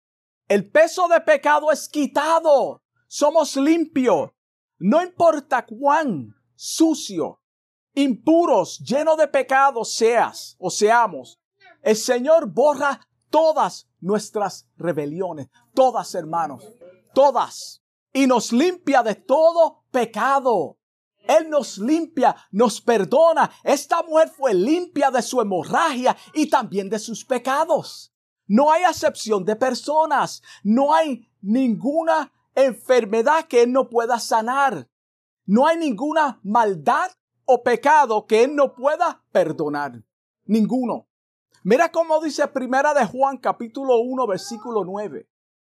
El 0.48 0.70
peso 0.70 1.06
de 1.08 1.20
pecado 1.20 1.70
es 1.70 1.88
quitado. 1.88 2.82
Somos 3.06 3.56
limpios. 3.56 4.30
No 4.78 5.02
importa 5.02 5.64
cuán 5.66 6.34
sucio, 6.54 7.40
impuros, 7.94 8.78
lleno 8.78 9.14
de 9.16 9.28
pecado 9.28 9.84
seas 9.84 10.56
o 10.58 10.70
seamos. 10.70 11.38
El 11.82 11.96
Señor 11.96 12.46
borra 12.46 12.98
todas 13.28 13.88
nuestras 14.00 14.66
rebeliones, 14.76 15.48
todas 15.74 16.14
hermanos, 16.14 16.64
todas. 17.12 17.82
Y 18.10 18.26
nos 18.26 18.52
limpia 18.52 19.02
de 19.02 19.16
todo 19.16 19.84
pecado. 19.90 20.78
Él 21.26 21.48
nos 21.48 21.78
limpia, 21.78 22.36
nos 22.50 22.80
perdona. 22.80 23.50
Esta 23.62 24.02
mujer 24.02 24.28
fue 24.28 24.54
limpia 24.54 25.10
de 25.10 25.22
su 25.22 25.40
hemorragia 25.40 26.16
y 26.32 26.48
también 26.48 26.88
de 26.88 26.98
sus 26.98 27.24
pecados. 27.24 28.14
No 28.46 28.70
hay 28.70 28.84
acepción 28.84 29.44
de 29.44 29.56
personas. 29.56 30.42
No 30.62 30.94
hay 30.94 31.28
ninguna 31.40 32.32
enfermedad 32.54 33.46
que 33.46 33.62
Él 33.62 33.72
no 33.72 33.88
pueda 33.88 34.18
sanar. 34.18 34.88
No 35.46 35.66
hay 35.66 35.76
ninguna 35.76 36.40
maldad 36.42 37.10
o 37.46 37.62
pecado 37.62 38.26
que 38.26 38.44
Él 38.44 38.54
no 38.54 38.74
pueda 38.74 39.24
perdonar. 39.32 40.02
Ninguno. 40.44 41.08
Mira 41.62 41.90
cómo 41.90 42.20
dice 42.20 42.46
Primera 42.48 42.92
de 42.92 43.06
Juan 43.06 43.38
capítulo 43.38 43.98
1 44.00 44.26
versículo 44.26 44.84
9. 44.84 45.28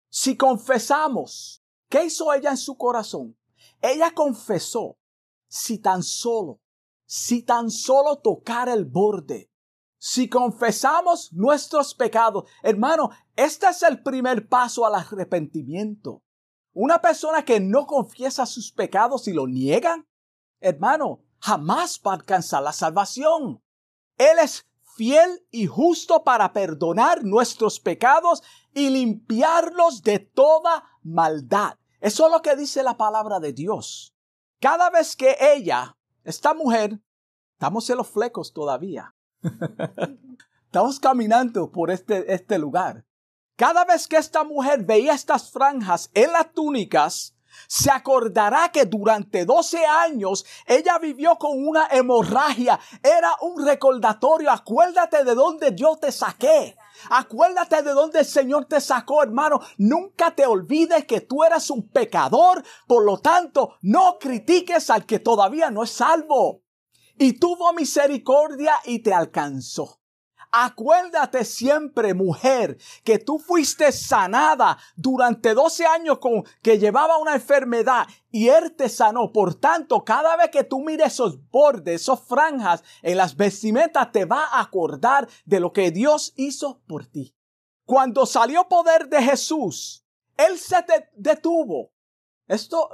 Si 0.10 0.36
confesamos, 0.36 1.64
¿qué 1.90 2.06
hizo 2.06 2.34
ella 2.34 2.50
en 2.52 2.58
su 2.58 2.78
corazón? 2.78 3.38
Ella 3.82 4.12
confesó 4.12 4.98
si 5.54 5.78
tan 5.78 6.02
solo, 6.02 6.62
si 7.06 7.44
tan 7.44 7.70
solo 7.70 8.18
tocar 8.18 8.70
el 8.70 8.86
borde, 8.86 9.52
si 10.00 10.28
confesamos 10.28 11.32
nuestros 11.32 11.94
pecados, 11.94 12.46
hermano, 12.64 13.12
este 13.36 13.68
es 13.68 13.84
el 13.84 14.02
primer 14.02 14.50
paso 14.50 14.84
al 14.84 14.96
arrepentimiento. 14.96 16.24
Una 16.74 17.00
persona 17.00 17.46
que 17.46 17.60
no 17.60 17.86
confiesa 17.86 18.48
sus 18.48 18.72
pecados 18.72 19.28
y 19.28 19.34
lo 19.34 19.46
niegan, 19.46 20.08
hermano, 20.60 21.20
jamás 21.40 22.02
va 22.04 22.14
a 22.14 22.16
alcanzar 22.16 22.64
la 22.64 22.74
salvación. 22.74 23.62
Él 24.18 24.40
es 24.42 24.66
fiel 24.96 25.46
y 25.52 25.68
justo 25.68 26.24
para 26.24 26.52
perdonar 26.52 27.24
nuestros 27.24 27.80
pecados 27.80 28.42
y 28.74 28.90
limpiarlos 28.90 30.02
de 30.02 30.18
toda 30.18 30.84
maldad. 31.04 31.78
Eso 32.00 32.26
es 32.26 32.32
lo 32.32 32.42
que 32.42 32.56
dice 32.56 32.82
la 32.82 32.98
palabra 32.98 33.40
de 33.40 33.54
Dios. 33.54 34.13
Cada 34.64 34.90
vez 34.90 35.18
que 35.18 35.36
ella, 35.42 35.98
esta 36.24 36.54
mujer, 36.54 36.98
estamos 37.52 37.90
en 37.90 37.98
los 37.98 38.08
flecos 38.08 38.54
todavía. 38.54 39.14
estamos 40.66 41.02
caminando 41.02 41.70
por 41.70 41.92
este, 41.92 42.34
este 42.34 42.58
lugar. 42.58 43.04
Cada 43.58 43.84
vez 43.84 44.08
que 44.08 44.16
esta 44.16 44.46
mujer 44.46 44.86
veía 44.86 45.16
estas 45.16 45.52
franjas 45.52 46.10
en 46.14 46.32
las 46.32 46.54
túnicas, 46.54 47.36
se 47.68 47.92
acordará 47.92 48.72
que 48.72 48.86
durante 48.86 49.44
12 49.44 49.86
años 49.86 50.46
ella 50.66 50.98
vivió 50.98 51.36
con 51.36 51.68
una 51.68 51.88
hemorragia. 51.88 52.80
Era 53.04 53.34
un 53.42 53.66
recordatorio. 53.66 54.50
Acuérdate 54.50 55.26
de 55.26 55.36
dónde 55.36 55.76
yo 55.76 55.98
te 55.98 56.10
saqué. 56.10 56.78
Acuérdate 57.10 57.82
de 57.82 57.92
dónde 57.92 58.20
el 58.20 58.26
Señor 58.26 58.66
te 58.66 58.80
sacó, 58.82 59.24
hermano. 59.24 59.60
Nunca 59.78 60.36
te 60.36 60.46
olvides 60.46 61.06
que 61.06 61.22
tú 61.22 61.44
eras 61.44 61.70
un 61.70 61.90
pecador. 61.90 62.64
Por 62.88 63.04
lo 63.04 63.20
tanto, 63.20 63.76
no 63.82 64.18
critiques 64.20 64.90
al 64.90 65.06
que 65.06 65.20
todavía 65.20 65.72
no 65.72 65.84
es 65.84 65.92
salvo. 65.92 66.64
Y 67.18 67.34
tuvo 67.34 67.74
misericordia 67.74 68.76
y 68.86 69.00
te 69.00 69.14
alcanzó. 69.14 70.03
Acuérdate 70.56 71.46
siempre, 71.46 72.14
mujer, 72.14 72.78
que 73.04 73.18
tú 73.18 73.40
fuiste 73.40 73.92
sanada 73.92 74.78
durante 74.96 75.56
12 75.56 75.84
años 75.88 76.20
con 76.20 76.44
que 76.62 76.78
llevaba 76.78 77.18
una 77.18 77.34
enfermedad 77.34 78.06
y 78.30 78.50
él 78.50 78.76
te 78.76 78.88
sanó. 78.88 79.32
Por 79.32 79.56
tanto, 79.56 80.04
cada 80.04 80.36
vez 80.36 80.52
que 80.52 80.64
tú 80.64 80.82
mires 80.82 81.14
esos 81.14 81.40
bordes, 81.50 82.02
esos 82.02 82.22
franjas 82.22 82.84
en 83.02 83.18
las 83.18 83.36
vestimentas, 83.36 84.12
te 84.12 84.26
va 84.26 84.46
a 84.46 84.62
acordar 84.62 85.28
de 85.44 85.60
lo 85.60 85.74
que 85.74 85.90
Dios 85.90 86.34
hizo 86.36 86.84
por 86.86 87.08
ti. 87.08 87.36
Cuando 87.84 88.28
salió 88.28 88.68
poder 88.70 89.10
de 89.10 89.24
Jesús, 89.24 90.06
él 90.38 90.60
se 90.60 90.86
detuvo. 91.16 91.90
Esto, 92.48 92.92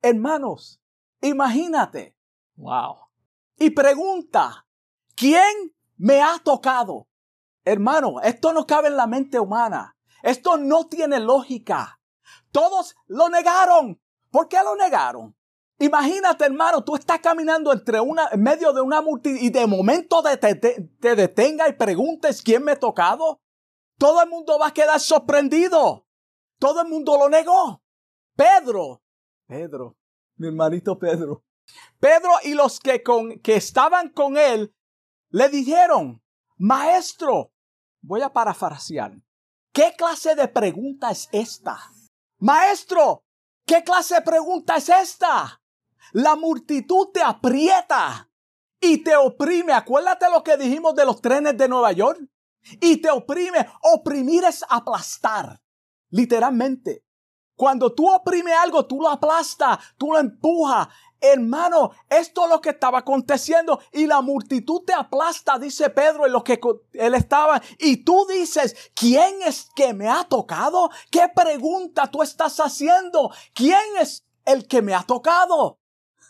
hermanos, 0.00 0.80
imagínate. 1.20 2.16
Wow. 2.56 2.96
Y 3.58 3.68
pregunta, 3.68 4.66
¿quién 5.14 5.73
me 5.96 6.22
ha 6.22 6.38
tocado. 6.42 7.08
Hermano, 7.64 8.20
esto 8.22 8.52
no 8.52 8.66
cabe 8.66 8.88
en 8.88 8.96
la 8.96 9.06
mente 9.06 9.38
humana. 9.38 9.96
Esto 10.22 10.56
no 10.56 10.86
tiene 10.86 11.20
lógica. 11.20 12.00
Todos 12.50 12.94
lo 13.06 13.28
negaron. 13.28 14.00
¿Por 14.30 14.48
qué 14.48 14.58
lo 14.62 14.76
negaron? 14.76 15.36
Imagínate, 15.78 16.44
hermano, 16.44 16.84
tú 16.84 16.94
estás 16.94 17.20
caminando 17.20 17.72
entre 17.72 18.00
una, 18.00 18.28
en 18.30 18.42
medio 18.42 18.72
de 18.72 18.80
una 18.80 19.02
multitud 19.02 19.38
y 19.40 19.50
de 19.50 19.66
momento 19.66 20.22
te, 20.22 20.54
te 20.56 21.16
detenga 21.16 21.68
y 21.68 21.72
preguntes 21.72 22.42
quién 22.42 22.64
me 22.64 22.72
ha 22.72 22.78
tocado. 22.78 23.40
Todo 23.98 24.22
el 24.22 24.28
mundo 24.28 24.58
va 24.58 24.68
a 24.68 24.74
quedar 24.74 25.00
sorprendido. 25.00 26.06
Todo 26.58 26.82
el 26.82 26.88
mundo 26.88 27.16
lo 27.18 27.28
negó. 27.28 27.82
Pedro, 28.36 29.02
Pedro, 29.46 29.96
mi 30.36 30.48
hermanito 30.48 30.98
Pedro. 30.98 31.44
Pedro 31.98 32.30
y 32.42 32.54
los 32.54 32.80
que, 32.80 33.02
con, 33.02 33.38
que 33.40 33.56
estaban 33.56 34.10
con 34.10 34.36
él 34.36 34.74
le 35.34 35.48
dijeron, 35.48 36.22
maestro, 36.58 37.50
voy 38.00 38.22
a 38.22 38.32
parafrasear, 38.32 39.16
¿qué 39.72 39.92
clase 39.98 40.36
de 40.36 40.46
pregunta 40.46 41.10
es 41.10 41.28
esta? 41.32 41.76
Maestro, 42.38 43.24
¿qué 43.66 43.82
clase 43.82 44.14
de 44.14 44.22
pregunta 44.22 44.76
es 44.76 44.88
esta? 44.88 45.60
La 46.12 46.36
multitud 46.36 47.08
te 47.12 47.20
aprieta 47.20 48.30
y 48.80 48.98
te 48.98 49.16
oprime. 49.16 49.72
Acuérdate 49.72 50.30
lo 50.30 50.44
que 50.44 50.56
dijimos 50.56 50.94
de 50.94 51.04
los 51.04 51.20
trenes 51.20 51.58
de 51.58 51.66
Nueva 51.66 51.90
York. 51.90 52.20
Y 52.80 52.98
te 52.98 53.10
oprime. 53.10 53.66
Oprimir 53.82 54.44
es 54.44 54.64
aplastar. 54.68 55.60
Literalmente. 56.10 57.04
Cuando 57.56 57.92
tú 57.92 58.08
oprimes 58.08 58.54
algo, 58.54 58.86
tú 58.86 59.00
lo 59.00 59.08
aplastas, 59.08 59.78
tú 59.96 60.12
lo 60.12 60.20
empujas. 60.20 60.88
Hermano, 61.26 61.92
esto 62.10 62.44
es 62.44 62.50
lo 62.50 62.60
que 62.60 62.68
estaba 62.68 62.98
aconteciendo 62.98 63.80
y 63.92 64.06
la 64.06 64.20
multitud 64.20 64.82
te 64.84 64.92
aplasta, 64.92 65.58
dice 65.58 65.88
Pedro, 65.88 66.26
en 66.26 66.32
lo 66.32 66.44
que 66.44 66.60
él 66.92 67.14
estaba. 67.14 67.62
Y 67.78 68.04
tú 68.04 68.26
dices, 68.28 68.92
¿quién 68.94 69.40
es 69.40 69.70
que 69.74 69.94
me 69.94 70.06
ha 70.06 70.24
tocado? 70.24 70.90
¿Qué 71.10 71.26
pregunta 71.34 72.10
tú 72.10 72.22
estás 72.22 72.58
haciendo? 72.58 73.30
¿Quién 73.54 73.80
es 73.98 74.26
el 74.44 74.68
que 74.68 74.82
me 74.82 74.94
ha 74.94 75.02
tocado? 75.02 75.78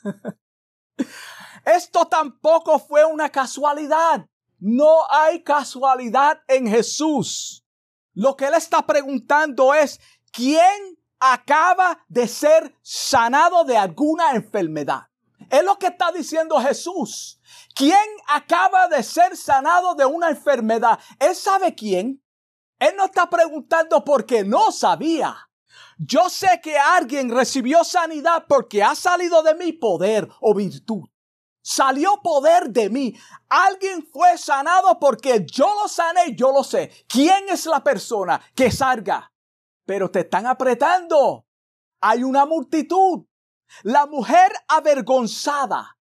Esto 1.65 2.07
tampoco 2.07 2.79
fue 2.79 3.05
una 3.05 3.31
casualidad. 3.31 4.29
No 4.61 5.11
hay 5.11 5.43
casualidad 5.43 6.41
en 6.47 6.69
Jesús. 6.69 7.65
Lo 8.13 8.37
que 8.37 8.47
él 8.47 8.55
está 8.55 8.87
preguntando 8.87 9.75
es, 9.75 9.99
¿quién 10.31 10.97
acaba 11.33 12.05
de 12.09 12.29
ser 12.29 12.77
sanado 12.83 13.65
de 13.65 13.77
alguna 13.77 14.33
enfermedad? 14.33 15.09
Es 15.51 15.65
lo 15.65 15.79
que 15.79 15.87
está 15.87 16.13
diciendo 16.13 16.61
Jesús. 16.61 17.41
¿Quién 17.75 18.07
acaba 18.29 18.89
de 18.89 19.03
ser 19.03 19.37
sanado 19.37 19.95
de 19.95 20.05
una 20.05 20.31
enfermedad? 20.31 20.99
Él 21.19 21.35
sabe 21.35 21.75
quién. 21.75 22.23
Él 22.79 22.95
no 22.97 23.07
está 23.07 23.29
preguntando 23.29 24.05
porque 24.05 24.45
no 24.45 24.73
sabía. 24.73 25.37
Yo 25.99 26.29
sé 26.29 26.61
que 26.63 26.77
alguien 26.77 27.31
recibió 27.31 27.85
sanidad 27.85 28.45
porque 28.49 28.83
ha 28.83 28.95
salido 28.95 29.43
de 29.43 29.55
mi 29.55 29.73
poder 29.73 30.29
o 30.41 30.55
virtud. 30.55 31.05
Salió 31.63 32.21
poder 32.23 32.71
de 32.71 32.91
mí. 32.91 33.17
Alguien 33.49 34.07
fue 34.13 34.37
sanado 34.37 34.99
porque 34.99 35.47
yo 35.47 35.67
lo 35.83 35.89
sané, 35.89 36.35
yo 36.35 36.53
lo 36.53 36.63
sé. 36.63 36.91
¿Quién 37.09 37.49
es 37.49 37.65
la 37.67 37.83
persona 37.83 38.41
que 38.55 38.71
salga? 38.71 39.34
Pero 39.85 40.11
te 40.11 40.21
están 40.21 40.47
apretando. 40.47 41.47
Hay 42.01 42.23
una 42.23 42.47
multitud. 42.47 43.27
La 43.83 44.07
mujer 44.07 44.53
avergonzada, 44.69 45.99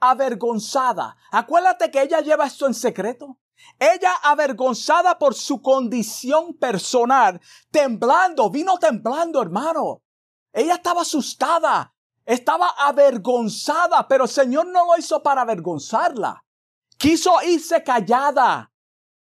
avergonzada. 0.00 1.16
Acuérdate 1.30 1.90
que 1.90 2.02
ella 2.02 2.20
lleva 2.20 2.46
esto 2.46 2.66
en 2.66 2.74
secreto. 2.74 3.38
Ella 3.78 4.12
avergonzada 4.22 5.18
por 5.18 5.34
su 5.34 5.60
condición 5.60 6.54
personal, 6.54 7.40
temblando, 7.70 8.50
vino 8.50 8.78
temblando, 8.78 9.42
hermano. 9.42 10.02
Ella 10.52 10.74
estaba 10.74 11.02
asustada, 11.02 11.94
estaba 12.24 12.70
avergonzada, 12.78 14.06
pero 14.08 14.24
el 14.24 14.30
Señor 14.30 14.66
no 14.66 14.86
lo 14.86 14.98
hizo 14.98 15.22
para 15.22 15.42
avergonzarla. 15.42 16.44
Quiso 16.96 17.32
irse 17.42 17.82
callada, 17.82 18.72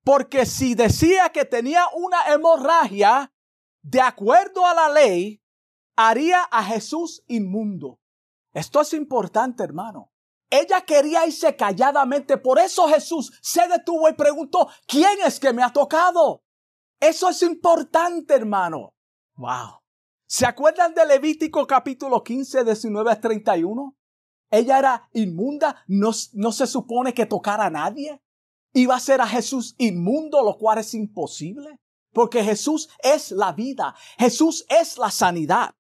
porque 0.05 0.47
si 0.47 0.75
decía 0.75 1.31
que 1.31 1.45
tenía 1.45 1.87
una 1.95 2.27
hemorragia, 2.27 3.33
de 3.85 4.01
acuerdo 4.01 4.67
a 4.67 4.75
la 4.75 4.89
ley, 4.89 5.43
haría 5.95 6.43
a 6.43 6.65
Jesús 6.65 7.23
inmundo. 7.29 8.01
Esto 8.55 8.81
es 8.81 8.95
importante, 8.95 9.63
hermano. 9.63 10.11
Ella 10.49 10.81
quería 10.81 11.27
irse 11.27 11.55
calladamente. 11.55 12.39
Por 12.39 12.59
eso 12.59 12.89
Jesús 12.89 13.39
se 13.43 13.69
detuvo 13.69 14.09
y 14.09 14.15
preguntó, 14.15 14.69
¿quién 14.87 15.19
es 15.25 15.39
que 15.39 15.53
me 15.53 15.63
ha 15.63 15.71
tocado? 15.71 16.43
Eso 16.99 17.29
es 17.29 17.43
importante, 17.43 18.35
hermano. 18.35 18.95
Wow. 19.35 19.83
¿Se 20.27 20.47
acuerdan 20.47 20.95
de 20.95 21.05
Levítico 21.05 21.67
capítulo 21.67 22.25
15, 22.25 22.65
19 22.65 23.11
a 23.11 23.21
31? 23.21 23.97
Ella 24.51 24.79
era 24.79 25.09
inmunda, 25.13 25.85
no, 25.89 26.11
no 26.33 26.53
se 26.53 26.67
supone 26.67 27.13
que 27.13 27.27
tocara 27.27 27.67
a 27.67 27.71
nadie. 27.71 28.23
Iba 28.73 28.95
a 28.95 29.01
ser 29.01 29.21
a 29.21 29.27
Jesús 29.27 29.75
inmundo, 29.77 30.43
lo 30.43 30.57
cual 30.57 30.79
es 30.79 30.95
imposible. 30.95 31.81
Porque 32.15 32.43
Jesús 32.43 32.89
es 33.03 33.31
la 33.33 33.53
vida, 33.53 33.95
Jesús 34.19 34.65
es 34.69 34.97
la 34.97 35.11
sanidad. 35.11 35.75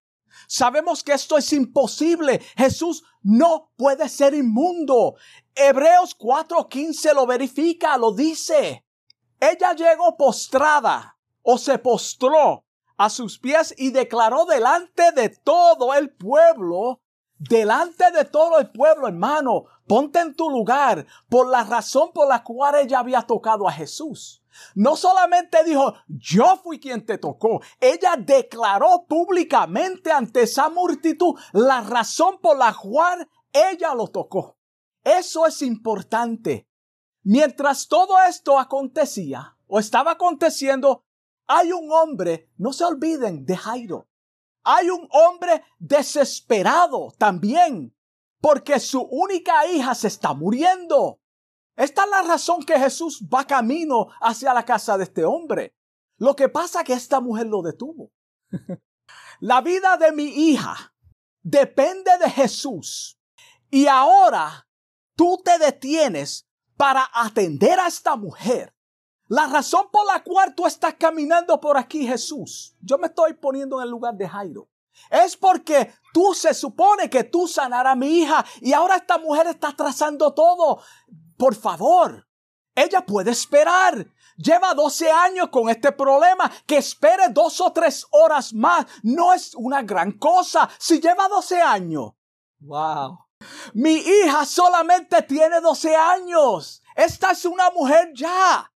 Sabemos 0.48 1.02
que 1.02 1.12
esto 1.12 1.38
es 1.38 1.52
imposible. 1.52 2.40
Jesús 2.56 3.04
no 3.22 3.70
puede 3.76 4.08
ser 4.08 4.34
inmundo. 4.34 5.14
Hebreos 5.54 6.14
4:15 6.18 7.14
lo 7.14 7.26
verifica, 7.26 7.96
lo 7.96 8.12
dice. 8.12 8.84
Ella 9.40 9.72
llegó 9.72 10.16
postrada 10.16 11.16
o 11.42 11.58
se 11.58 11.78
postró 11.78 12.64
a 12.96 13.10
sus 13.10 13.38
pies 13.38 13.74
y 13.76 13.90
declaró 13.90 14.44
delante 14.44 15.12
de 15.12 15.28
todo 15.28 15.94
el 15.94 16.14
pueblo, 16.14 17.00
delante 17.38 18.10
de 18.12 18.24
todo 18.24 18.58
el 18.58 18.70
pueblo, 18.70 19.08
hermano, 19.08 19.64
ponte 19.86 20.20
en 20.20 20.34
tu 20.34 20.48
lugar 20.48 21.06
por 21.28 21.48
la 21.48 21.64
razón 21.64 22.10
por 22.12 22.28
la 22.28 22.42
cual 22.42 22.76
ella 22.76 23.00
había 23.00 23.22
tocado 23.22 23.68
a 23.68 23.72
Jesús. 23.72 24.43
No 24.74 24.96
solamente 24.96 25.64
dijo, 25.64 25.94
yo 26.06 26.56
fui 26.62 26.80
quien 26.80 27.04
te 27.04 27.18
tocó, 27.18 27.60
ella 27.80 28.16
declaró 28.18 29.06
públicamente 29.08 30.10
ante 30.10 30.42
esa 30.42 30.68
multitud 30.68 31.38
la 31.52 31.80
razón 31.82 32.38
por 32.40 32.56
la 32.56 32.74
cual 32.74 33.28
ella 33.52 33.94
lo 33.94 34.08
tocó. 34.08 34.58
Eso 35.02 35.46
es 35.46 35.62
importante. 35.62 36.68
Mientras 37.22 37.88
todo 37.88 38.16
esto 38.28 38.58
acontecía 38.58 39.56
o 39.66 39.78
estaba 39.78 40.12
aconteciendo, 40.12 41.04
hay 41.46 41.72
un 41.72 41.90
hombre, 41.90 42.50
no 42.56 42.72
se 42.72 42.84
olviden 42.84 43.44
de 43.44 43.56
Jairo. 43.56 44.08
Hay 44.62 44.88
un 44.88 45.06
hombre 45.10 45.62
desesperado 45.78 47.12
también, 47.18 47.94
porque 48.40 48.80
su 48.80 49.02
única 49.02 49.66
hija 49.66 49.94
se 49.94 50.08
está 50.08 50.32
muriendo. 50.32 51.20
Esta 51.76 52.04
es 52.04 52.10
la 52.10 52.22
razón 52.22 52.62
que 52.62 52.78
Jesús 52.78 53.22
va 53.32 53.46
camino 53.46 54.08
hacia 54.20 54.54
la 54.54 54.64
casa 54.64 54.96
de 54.96 55.04
este 55.04 55.24
hombre. 55.24 55.74
Lo 56.18 56.36
que 56.36 56.48
pasa 56.48 56.80
es 56.80 56.86
que 56.86 56.92
esta 56.92 57.20
mujer 57.20 57.46
lo 57.46 57.62
detuvo. 57.62 58.12
la 59.40 59.60
vida 59.60 59.96
de 59.96 60.12
mi 60.12 60.24
hija 60.24 60.94
depende 61.42 62.10
de 62.18 62.30
Jesús. 62.30 63.18
Y 63.70 63.86
ahora 63.86 64.68
tú 65.16 65.40
te 65.44 65.58
detienes 65.58 66.48
para 66.76 67.08
atender 67.12 67.78
a 67.80 67.88
esta 67.88 68.16
mujer. 68.16 68.74
La 69.26 69.46
razón 69.46 69.88
por 69.90 70.06
la 70.06 70.22
cual 70.22 70.54
tú 70.54 70.66
estás 70.66 70.94
caminando 70.94 71.58
por 71.60 71.78
aquí, 71.78 72.06
Jesús, 72.06 72.76
yo 72.80 72.98
me 72.98 73.06
estoy 73.06 73.34
poniendo 73.34 73.78
en 73.78 73.84
el 73.84 73.90
lugar 73.90 74.14
de 74.14 74.28
Jairo, 74.28 74.68
es 75.10 75.36
porque 75.36 75.92
tú 76.12 76.34
se 76.34 76.54
supone 76.54 77.08
que 77.10 77.24
tú 77.24 77.48
sanarás 77.48 77.92
a 77.92 77.96
mi 77.96 78.20
hija 78.20 78.44
y 78.60 78.72
ahora 78.72 78.96
esta 78.96 79.18
mujer 79.18 79.46
está 79.46 79.74
trazando 79.74 80.34
todo. 80.34 80.80
Por 81.44 81.56
favor, 81.56 82.26
ella 82.74 83.04
puede 83.04 83.32
esperar. 83.32 84.06
Lleva 84.38 84.72
12 84.72 85.10
años 85.10 85.50
con 85.50 85.68
este 85.68 85.92
problema. 85.92 86.50
Que 86.64 86.78
espere 86.78 87.28
dos 87.28 87.60
o 87.60 87.70
tres 87.70 88.06
horas 88.12 88.54
más 88.54 88.86
no 89.02 89.34
es 89.34 89.54
una 89.54 89.82
gran 89.82 90.12
cosa. 90.12 90.70
Si 90.78 91.02
lleva 91.02 91.28
12 91.28 91.60
años. 91.60 92.12
Wow. 92.60 93.18
Mi 93.74 93.96
hija 93.96 94.46
solamente 94.46 95.20
tiene 95.20 95.60
12 95.60 95.94
años. 95.94 96.82
Esta 96.96 97.32
es 97.32 97.44
una 97.44 97.70
mujer 97.72 98.12
ya. 98.14 98.72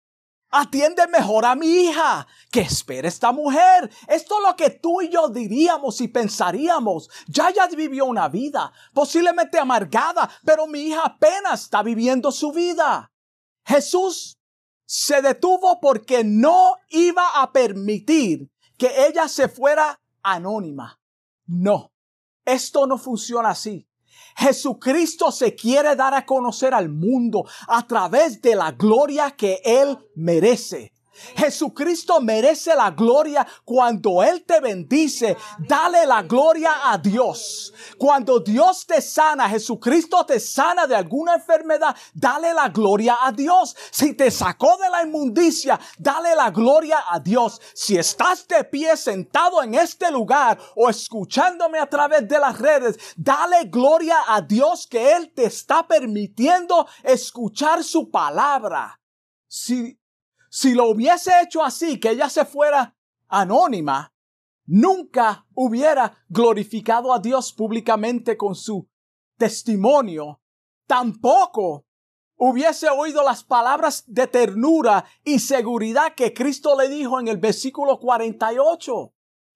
Atiende 0.50 1.08
mejor 1.08 1.46
a 1.46 1.56
mi 1.56 1.68
hija. 1.68 2.26
Que 2.52 2.62
espere 2.62 3.08
esta 3.08 3.32
mujer. 3.32 3.90
Esto 4.08 4.36
es 4.38 4.48
lo 4.48 4.56
que 4.56 4.70
tú 4.70 5.02
y 5.02 5.10
yo 5.10 5.28
diríamos 5.30 6.00
y 6.02 6.08
pensaríamos. 6.08 7.10
Ya 7.28 7.52
ya 7.52 7.68
vivió 7.68 8.06
una 8.06 8.30
vida, 8.30 8.72
posiblemente 8.94 9.60
amargada, 9.60 10.30
pero 10.46 10.68
mi 10.68 10.82
hija 10.82 11.02
apenas 11.06 11.64
está 11.64 11.84
viviendo 11.84 12.32
su 12.32 12.52
vida. 12.52 13.12
Jesús 13.66 14.38
se 14.86 15.22
detuvo 15.22 15.80
porque 15.82 16.24
no 16.24 16.78
iba 16.90 17.42
a 17.42 17.52
permitir 17.52 18.50
que 18.78 19.06
ella 19.08 19.28
se 19.28 19.50
fuera 19.50 20.00
anónima. 20.24 21.00
No, 21.46 21.92
esto 22.46 22.88
no 22.88 22.98
funciona 22.98 23.50
así. 23.50 23.88
Jesucristo 24.38 25.32
se 25.32 25.56
quiere 25.56 25.96
dar 25.96 26.14
a 26.14 26.26
conocer 26.26 26.74
al 26.74 26.90
mundo 26.90 27.44
a 27.68 27.88
través 27.88 28.40
de 28.42 28.56
la 28.56 28.72
gloria 28.72 29.32
que 29.32 29.60
Él 29.64 29.98
merece. 30.16 30.94
Jesucristo 31.36 32.22
merece 32.22 32.76
la 32.76 32.92
gloria 32.92 33.46
cuando 33.64 34.24
Él 34.24 34.44
te 34.46 34.60
bendice. 34.60 35.38
Dale 35.60 36.06
la 36.06 36.24
gloria 36.24 36.92
a 36.92 36.98
Dios. 36.98 37.74
Cuando 37.98 38.40
Dios 38.40 38.86
te 38.86 39.02
sana, 39.02 39.50
Jesucristo 39.50 40.26
te 40.26 40.40
sana 40.40 40.88
de 40.88 40.96
alguna 40.96 41.36
enfermedad, 41.36 41.96
dale 42.14 42.54
la 42.54 42.70
gloria 42.70 43.18
a 43.22 43.32
Dios. 43.32 43.76
Si 43.92 44.14
te 44.14 44.32
sacó 44.32 44.78
de 44.78 44.90
la 44.90 45.04
inmundicia, 45.04 45.80
dale 45.98 46.36
la 46.36 46.52
gloria 46.52 47.04
a 47.10 47.20
Dios. 47.20 47.62
Si 47.74 47.98
estás 47.98 48.48
de 48.48 48.64
pie 48.64 48.96
sentado 48.98 49.62
en 49.64 49.76
este 49.76 50.12
lugar 50.12 50.58
o 50.76 50.90
escuchándome 50.90 51.80
a 51.80 51.90
través 51.90 52.28
de 52.28 52.40
las 52.40 52.58
redes, 52.60 52.98
dale 53.16 53.66
gloria 53.66 54.18
a 54.28 54.42
Dios 54.42 54.88
que 54.88 55.14
Él 55.14 55.32
te 55.34 55.46
está 55.46 55.88
permitiendo 55.88 56.88
escuchar 57.04 57.84
su 57.84 58.10
palabra. 58.10 59.00
Si 59.48 59.98
si 60.50 60.74
lo 60.74 60.90
hubiese 60.90 61.32
hecho 61.42 61.64
así, 61.64 62.00
que 62.00 62.12
ella 62.12 62.30
se 62.30 62.46
fuera 62.46 62.96
anónima, 63.28 64.14
nunca 64.66 65.46
hubiera 65.54 66.26
glorificado 66.30 67.14
a 67.14 67.20
Dios 67.20 67.54
públicamente 67.54 68.38
con 68.38 68.56
su 68.56 68.88
testimonio, 69.38 70.42
tampoco 70.86 71.86
hubiese 72.38 72.90
oído 72.90 73.24
las 73.24 73.44
palabras 73.44 74.04
de 74.08 74.28
ternura 74.28 75.06
y 75.24 75.40
seguridad 75.40 76.14
que 76.16 76.34
Cristo 76.34 76.78
le 76.80 76.88
dijo 76.90 77.20
en 77.20 77.28
el 77.28 77.38
versículo 77.38 78.00
48. 78.00 79.14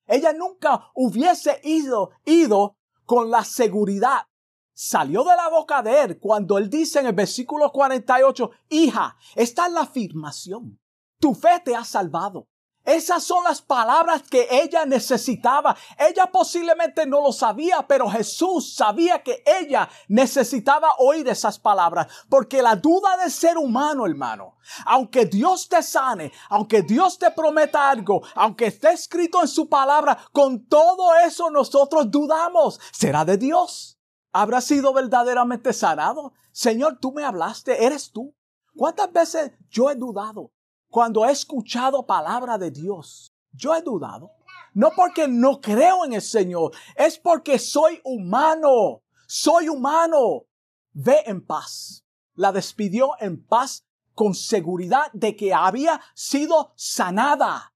Ella 0.08 0.34
nunca 0.34 0.91
hubiese 0.95 1.62
ido, 1.63 2.12
ido 2.25 2.77
con 3.06 3.30
la 3.30 3.43
seguridad. 3.43 4.27
Salió 4.73 5.23
de 5.23 5.36
la 5.36 5.47
boca 5.49 5.84
de 5.84 6.01
él 6.01 6.19
cuando 6.19 6.58
él 6.58 6.69
dice 6.69 6.99
en 6.99 7.08
el 7.08 7.13
versículo 7.13 7.71
48, 7.71 8.51
hija, 8.69 9.15
esta 9.36 9.67
es 9.67 9.73
la 9.73 9.82
afirmación. 9.82 10.81
Tu 11.21 11.34
fe 11.36 11.62
te 11.63 11.75
ha 11.75 11.86
salvado. 11.86 12.47
Esas 12.84 13.23
son 13.23 13.43
las 13.43 13.62
palabras 13.62 14.23
que 14.23 14.47
ella 14.49 14.86
necesitaba. 14.88 15.77
Ella 15.99 16.31
posiblemente 16.31 17.05
no 17.05 17.21
lo 17.21 17.31
sabía, 17.31 17.86
pero 17.88 18.10
Jesús 18.10 18.73
sabía 18.73 19.21
que 19.21 19.43
ella 19.45 19.88
necesitaba 20.07 20.95
oír 20.97 21.27
esas 21.27 21.60
palabras. 21.60 22.07
Porque 22.27 22.63
la 22.63 22.75
duda 22.75 23.17
del 23.17 23.31
ser 23.31 23.60
humano, 23.60 24.07
hermano, 24.07 24.57
aunque 24.86 25.27
Dios 25.27 25.69
te 25.69 25.84
sane, 25.84 26.31
aunque 26.49 26.81
Dios 26.81 27.19
te 27.19 27.29
prometa 27.29 27.88
algo, 27.88 28.23
aunque 28.34 28.65
esté 28.65 28.91
escrito 28.91 29.41
en 29.41 29.47
su 29.47 29.69
palabra, 29.69 30.17
con 30.31 30.65
todo 30.65 31.15
eso 31.23 31.51
nosotros 31.51 32.10
dudamos. 32.10 32.79
¿Será 32.91 33.23
de 33.25 33.38
Dios? 33.38 33.99
¿Habrá 34.34 34.60
sido 34.60 34.91
verdaderamente 34.91 35.71
sanado? 35.71 36.34
Señor, 36.51 36.97
tú 36.99 37.12
me 37.12 37.23
hablaste, 37.23 37.86
eres 37.86 38.12
tú. 38.12 38.34
¿Cuántas 38.75 39.12
veces 39.12 39.51
yo 39.69 39.91
he 39.91 39.95
dudado? 39.95 40.51
Cuando 40.91 41.25
he 41.25 41.32
escuchado 41.32 42.06
palabra 42.06 42.58
de 42.58 42.69
Dios, 42.69 43.34
yo 43.54 43.73
he 43.73 43.82
dudado. 43.82 44.32
No 44.73 44.91
porque 44.95 45.27
no 45.27 45.60
creo 45.62 46.06
en 46.06 46.13
el 46.13 46.21
Señor, 46.21 46.73
es 46.95 47.17
porque 47.17 47.58
soy 47.58 47.99
humano. 48.04 49.01
Soy 49.25 49.69
humano. 49.69 50.43
Ve 50.91 51.23
en 51.25 51.45
paz. 51.45 52.06
La 52.36 52.51
despidió 52.51 53.12
en 53.19 53.43
paz 53.45 53.86
con 54.13 54.36
seguridad 54.36 55.10
de 55.13 55.36
que 55.36 55.54
había 55.54 56.01
sido 56.13 56.73
sanada. 56.75 57.73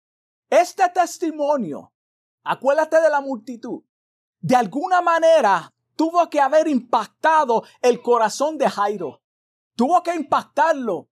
Este 0.49 0.88
testimonio, 0.89 1.93
acuérdate 2.43 2.99
de 3.01 3.10
la 3.10 3.21
multitud, 3.21 3.84
de 4.41 4.56
alguna 4.56 5.01
manera 5.01 5.73
tuvo 5.95 6.30
que 6.30 6.41
haber 6.41 6.67
impactado 6.67 7.63
el 7.82 8.01
corazón 8.01 8.58
de 8.58 8.69
Jairo. 8.69 9.21
Tuvo 9.75 10.04
que 10.04 10.13
impactarlo. 10.13 11.10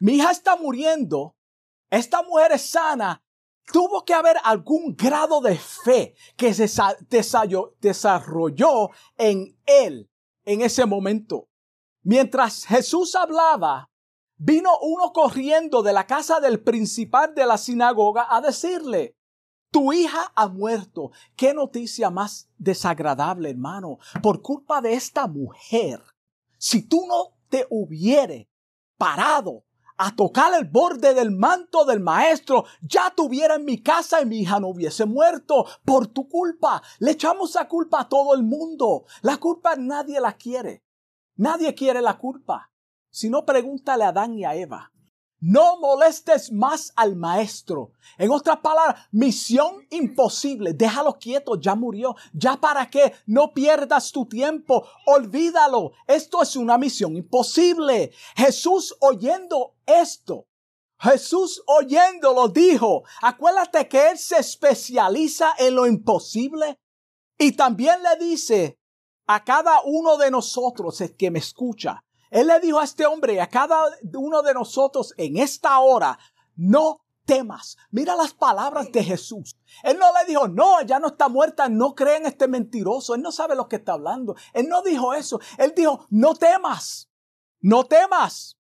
Mi 0.00 0.16
hija 0.16 0.30
está 0.30 0.56
muriendo 0.56 1.37
esta 1.90 2.22
mujer 2.22 2.52
es 2.52 2.70
sana, 2.70 3.22
tuvo 3.72 4.04
que 4.04 4.14
haber 4.14 4.36
algún 4.44 4.94
grado 4.96 5.40
de 5.40 5.56
fe 5.56 6.14
que 6.36 6.54
se 6.54 6.68
desarrolló 7.80 8.90
en 9.16 9.58
él 9.66 10.10
en 10.44 10.62
ese 10.62 10.86
momento. 10.86 11.48
Mientras 12.02 12.64
Jesús 12.64 13.14
hablaba, 13.14 13.90
vino 14.36 14.70
uno 14.80 15.12
corriendo 15.12 15.82
de 15.82 15.92
la 15.92 16.06
casa 16.06 16.40
del 16.40 16.62
principal 16.62 17.34
de 17.34 17.46
la 17.46 17.58
sinagoga 17.58 18.26
a 18.30 18.40
decirle, 18.40 19.16
tu 19.70 19.92
hija 19.92 20.32
ha 20.34 20.48
muerto. 20.48 21.10
Qué 21.36 21.52
noticia 21.52 22.08
más 22.08 22.48
desagradable, 22.56 23.50
hermano. 23.50 23.98
Por 24.22 24.40
culpa 24.40 24.80
de 24.80 24.94
esta 24.94 25.26
mujer, 25.26 26.02
si 26.56 26.82
tú 26.82 27.06
no 27.06 27.36
te 27.50 27.66
hubiere 27.68 28.48
parado 28.96 29.64
a 29.98 30.14
tocar 30.14 30.54
el 30.54 30.64
borde 30.64 31.12
del 31.12 31.32
manto 31.32 31.84
del 31.84 32.00
maestro, 32.00 32.64
ya 32.80 33.12
tuviera 33.14 33.56
en 33.56 33.64
mi 33.64 33.82
casa 33.82 34.22
y 34.22 34.26
mi 34.26 34.40
hija 34.40 34.60
no 34.60 34.68
hubiese 34.68 35.04
muerto 35.04 35.66
por 35.84 36.06
tu 36.06 36.28
culpa. 36.28 36.82
Le 37.00 37.10
echamos 37.10 37.54
la 37.54 37.68
culpa 37.68 38.00
a 38.00 38.08
todo 38.08 38.34
el 38.34 38.44
mundo. 38.44 39.04
La 39.22 39.36
culpa 39.36 39.74
nadie 39.76 40.20
la 40.20 40.34
quiere. 40.34 40.84
Nadie 41.36 41.74
quiere 41.74 42.00
la 42.00 42.16
culpa. 42.16 42.70
Si 43.10 43.28
no, 43.28 43.44
pregúntale 43.44 44.04
a 44.04 44.08
Adán 44.08 44.34
y 44.34 44.44
a 44.44 44.54
Eva. 44.54 44.92
No 45.40 45.78
molestes 45.78 46.50
más 46.50 46.92
al 46.96 47.14
maestro. 47.14 47.92
En 48.18 48.32
otras 48.32 48.56
palabras, 48.58 49.06
misión 49.12 49.86
imposible. 49.90 50.72
Déjalo 50.72 51.16
quieto, 51.16 51.60
ya 51.60 51.76
murió. 51.76 52.16
¿Ya 52.32 52.56
para 52.56 52.90
qué? 52.90 53.12
No 53.26 53.54
pierdas 53.54 54.10
tu 54.10 54.26
tiempo. 54.26 54.84
Olvídalo. 55.06 55.92
Esto 56.08 56.42
es 56.42 56.56
una 56.56 56.76
misión 56.76 57.16
imposible. 57.16 58.10
Jesús 58.34 58.96
oyendo 58.98 59.77
esto, 59.88 60.46
Jesús 61.00 61.62
oyéndolo 61.66 62.48
dijo, 62.48 63.04
acuérdate 63.22 63.88
que 63.88 64.10
Él 64.10 64.18
se 64.18 64.38
especializa 64.38 65.54
en 65.58 65.74
lo 65.74 65.86
imposible. 65.86 66.78
Y 67.38 67.52
también 67.52 68.02
le 68.02 68.24
dice 68.24 68.78
a 69.26 69.44
cada 69.44 69.80
uno 69.84 70.16
de 70.16 70.30
nosotros, 70.30 71.00
el 71.00 71.16
que 71.16 71.30
me 71.30 71.38
escucha, 71.38 72.04
él 72.30 72.48
le 72.48 72.60
dijo 72.60 72.78
a 72.78 72.84
este 72.84 73.06
hombre, 73.06 73.40
a 73.40 73.48
cada 73.48 73.80
uno 74.14 74.42
de 74.42 74.54
nosotros 74.54 75.14
en 75.16 75.38
esta 75.38 75.78
hora, 75.78 76.18
no 76.56 77.00
temas. 77.24 77.76
Mira 77.90 78.16
las 78.16 78.34
palabras 78.34 78.90
de 78.92 79.04
Jesús. 79.04 79.56
Él 79.82 79.98
no 79.98 80.06
le 80.12 80.26
dijo, 80.26 80.48
no, 80.48 80.82
ya 80.82 80.98
no 80.98 81.08
está 81.08 81.28
muerta, 81.28 81.68
no 81.68 81.94
creen 81.94 82.26
este 82.26 82.48
mentiroso. 82.48 83.14
Él 83.14 83.22
no 83.22 83.32
sabe 83.32 83.54
lo 83.54 83.68
que 83.68 83.76
está 83.76 83.92
hablando. 83.92 84.34
Él 84.52 84.68
no 84.68 84.82
dijo 84.82 85.12
eso. 85.14 85.40
Él 85.58 85.72
dijo, 85.76 86.06
no 86.10 86.34
temas, 86.34 87.10
no 87.60 87.84
temas. 87.84 88.57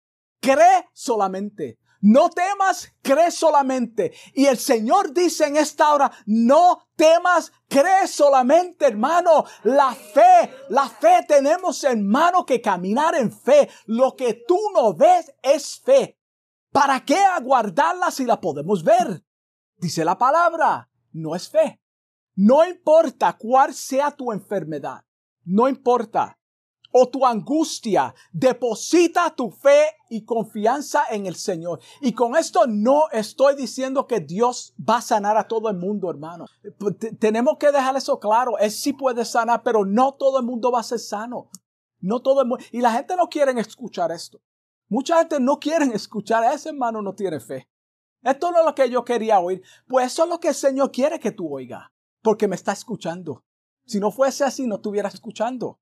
Cree 0.46 0.90
solamente. 0.94 1.80
No 2.02 2.30
temas, 2.30 2.94
cree 3.02 3.32
solamente. 3.32 4.14
Y 4.36 4.46
el 4.46 4.60
Señor 4.60 5.12
dice 5.12 5.48
en 5.48 5.58
esta 5.58 5.92
hora, 5.92 6.12
no 6.28 6.88
temas, 6.96 7.52
cree 7.68 8.08
solamente, 8.08 8.86
hermano. 8.86 9.46
La 9.64 9.96
fe, 9.96 10.54
la 10.70 10.88
fe 10.88 11.26
tenemos, 11.28 11.84
hermano, 11.84 12.46
que 12.46 12.62
caminar 12.62 13.16
en 13.16 13.32
fe. 13.32 13.68
Lo 13.88 14.16
que 14.16 14.44
tú 14.48 14.60
no 14.76 14.94
ves 14.94 15.34
es 15.42 15.82
fe. 15.84 16.20
¿Para 16.72 17.04
qué 17.04 17.18
aguardarla 17.18 18.12
si 18.12 18.26
la 18.26 18.40
podemos 18.40 18.84
ver? 18.84 19.26
Dice 19.78 20.06
la 20.06 20.16
palabra, 20.16 20.88
no 21.12 21.36
es 21.36 21.50
fe. 21.50 21.82
No 22.36 22.64
importa 22.68 23.36
cuál 23.36 23.74
sea 23.74 24.12
tu 24.12 24.32
enfermedad. 24.32 25.04
No 25.44 25.68
importa 25.68 26.38
o 26.98 27.10
tu 27.10 27.26
angustia, 27.26 28.16
deposita 28.32 29.30
tu 29.36 29.52
fe 29.52 29.98
y 30.10 30.24
confianza 30.24 31.04
en 31.12 31.26
el 31.26 31.36
Señor. 31.36 31.82
Y 32.00 32.14
con 32.14 32.38
esto 32.38 32.68
no 32.68 33.10
estoy 33.12 33.56
diciendo 33.56 34.08
que 34.08 34.22
Dios 34.22 34.74
va 34.80 34.98
a 34.98 35.02
sanar 35.02 35.36
a 35.36 35.46
todo 35.46 35.70
el 35.70 35.76
mundo, 35.76 36.10
hermano. 36.10 36.46
Tenemos 37.20 37.58
que 37.58 37.74
dejar 37.74 37.98
eso 37.98 38.18
claro. 38.18 38.58
Él 38.60 38.72
sí 38.72 38.94
puede 38.94 39.26
sanar, 39.26 39.62
pero 39.62 39.84
no 39.84 40.14
todo 40.14 40.40
el 40.40 40.46
mundo 40.46 40.72
va 40.72 40.80
a 40.80 40.84
ser 40.84 41.00
sano. 41.00 41.50
No 42.00 42.22
todo 42.22 42.42
el 42.42 42.48
mundo. 42.48 42.64
Y 42.72 42.80
la 42.80 42.94
gente 42.94 43.18
no 43.18 43.28
quiere 43.28 43.52
escuchar 43.60 44.14
esto. 44.14 44.40
Mucha 44.88 45.18
gente 45.18 45.42
no 45.42 45.60
quiere 45.60 45.88
escuchar. 45.94 46.46
Ese 46.54 46.70
hermano 46.70 47.02
no 47.02 47.14
tiene 47.14 47.42
fe. 47.42 47.68
Esto 48.24 48.54
no 48.54 48.60
es 48.60 48.66
lo 48.66 48.74
que 48.74 48.90
yo 48.90 49.04
quería 49.04 49.42
oír. 49.42 49.62
Pues 49.86 50.14
eso 50.14 50.24
es 50.24 50.30
lo 50.30 50.40
que 50.40 50.48
el 50.48 50.56
Señor 50.56 50.94
quiere 50.94 51.20
que 51.20 51.34
tú 51.34 51.54
oigas. 51.54 51.90
Porque 52.22 52.48
me 52.48 52.56
está 52.56 52.72
escuchando. 52.72 53.44
Si 53.86 54.00
no 54.00 54.12
fuese 54.12 54.46
así, 54.46 54.66
no 54.66 54.76
estuviera 54.76 55.10
escuchando. 55.10 55.78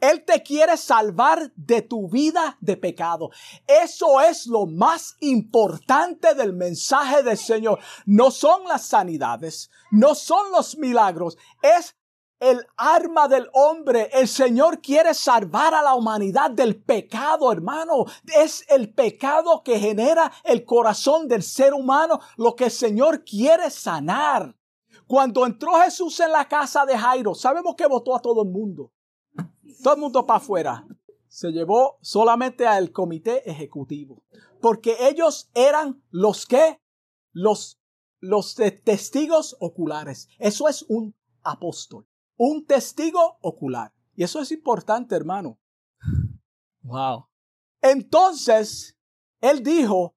Él 0.00 0.24
te 0.24 0.42
quiere 0.42 0.76
salvar 0.76 1.52
de 1.56 1.82
tu 1.82 2.08
vida 2.08 2.56
de 2.60 2.76
pecado. 2.76 3.30
Eso 3.66 4.20
es 4.20 4.46
lo 4.46 4.66
más 4.66 5.16
importante 5.20 6.34
del 6.34 6.52
mensaje 6.52 7.22
del 7.22 7.38
Señor. 7.38 7.80
No 8.06 8.30
son 8.30 8.64
las 8.64 8.86
sanidades, 8.86 9.70
no 9.90 10.14
son 10.14 10.52
los 10.52 10.76
milagros, 10.76 11.36
es 11.62 11.96
el 12.40 12.66
arma 12.76 13.28
del 13.28 13.48
hombre. 13.52 14.08
El 14.12 14.26
Señor 14.26 14.80
quiere 14.80 15.12
salvar 15.12 15.74
a 15.74 15.82
la 15.82 15.94
humanidad 15.94 16.50
del 16.50 16.82
pecado, 16.82 17.52
hermano. 17.52 18.06
Es 18.34 18.64
el 18.68 18.92
pecado 18.92 19.62
que 19.62 19.78
genera 19.78 20.32
el 20.44 20.64
corazón 20.64 21.28
del 21.28 21.42
ser 21.42 21.74
humano 21.74 22.20
lo 22.36 22.56
que 22.56 22.64
el 22.64 22.70
Señor 22.70 23.24
quiere 23.24 23.70
sanar. 23.70 24.56
Cuando 25.06 25.44
entró 25.44 25.74
Jesús 25.80 26.18
en 26.20 26.32
la 26.32 26.48
casa 26.48 26.86
de 26.86 26.96
Jairo, 26.96 27.34
sabemos 27.34 27.74
que 27.76 27.86
votó 27.86 28.16
a 28.16 28.22
todo 28.22 28.42
el 28.42 28.48
mundo 28.48 28.92
todo 29.82 29.94
el 29.94 30.00
mundo 30.00 30.26
para 30.26 30.38
afuera. 30.38 30.86
Se 31.28 31.50
llevó 31.52 31.98
solamente 32.00 32.66
al 32.66 32.92
comité 32.92 33.48
ejecutivo. 33.48 34.24
Porque 34.60 34.96
ellos 35.08 35.50
eran 35.54 36.02
los 36.10 36.46
que, 36.46 36.80
los, 37.32 37.80
los 38.18 38.54
testigos 38.54 39.56
oculares. 39.60 40.28
Eso 40.38 40.68
es 40.68 40.84
un 40.88 41.14
apóstol. 41.42 42.06
Un 42.36 42.66
testigo 42.66 43.38
ocular. 43.42 43.92
Y 44.14 44.24
eso 44.24 44.40
es 44.40 44.50
importante, 44.50 45.14
hermano. 45.14 45.58
Wow. 46.82 47.26
Entonces, 47.80 48.98
él 49.40 49.62
dijo, 49.62 50.16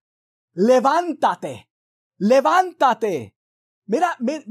levántate, 0.54 1.70
levántate. 2.18 3.36
Mira, 3.86 4.16
mira, 4.20 4.44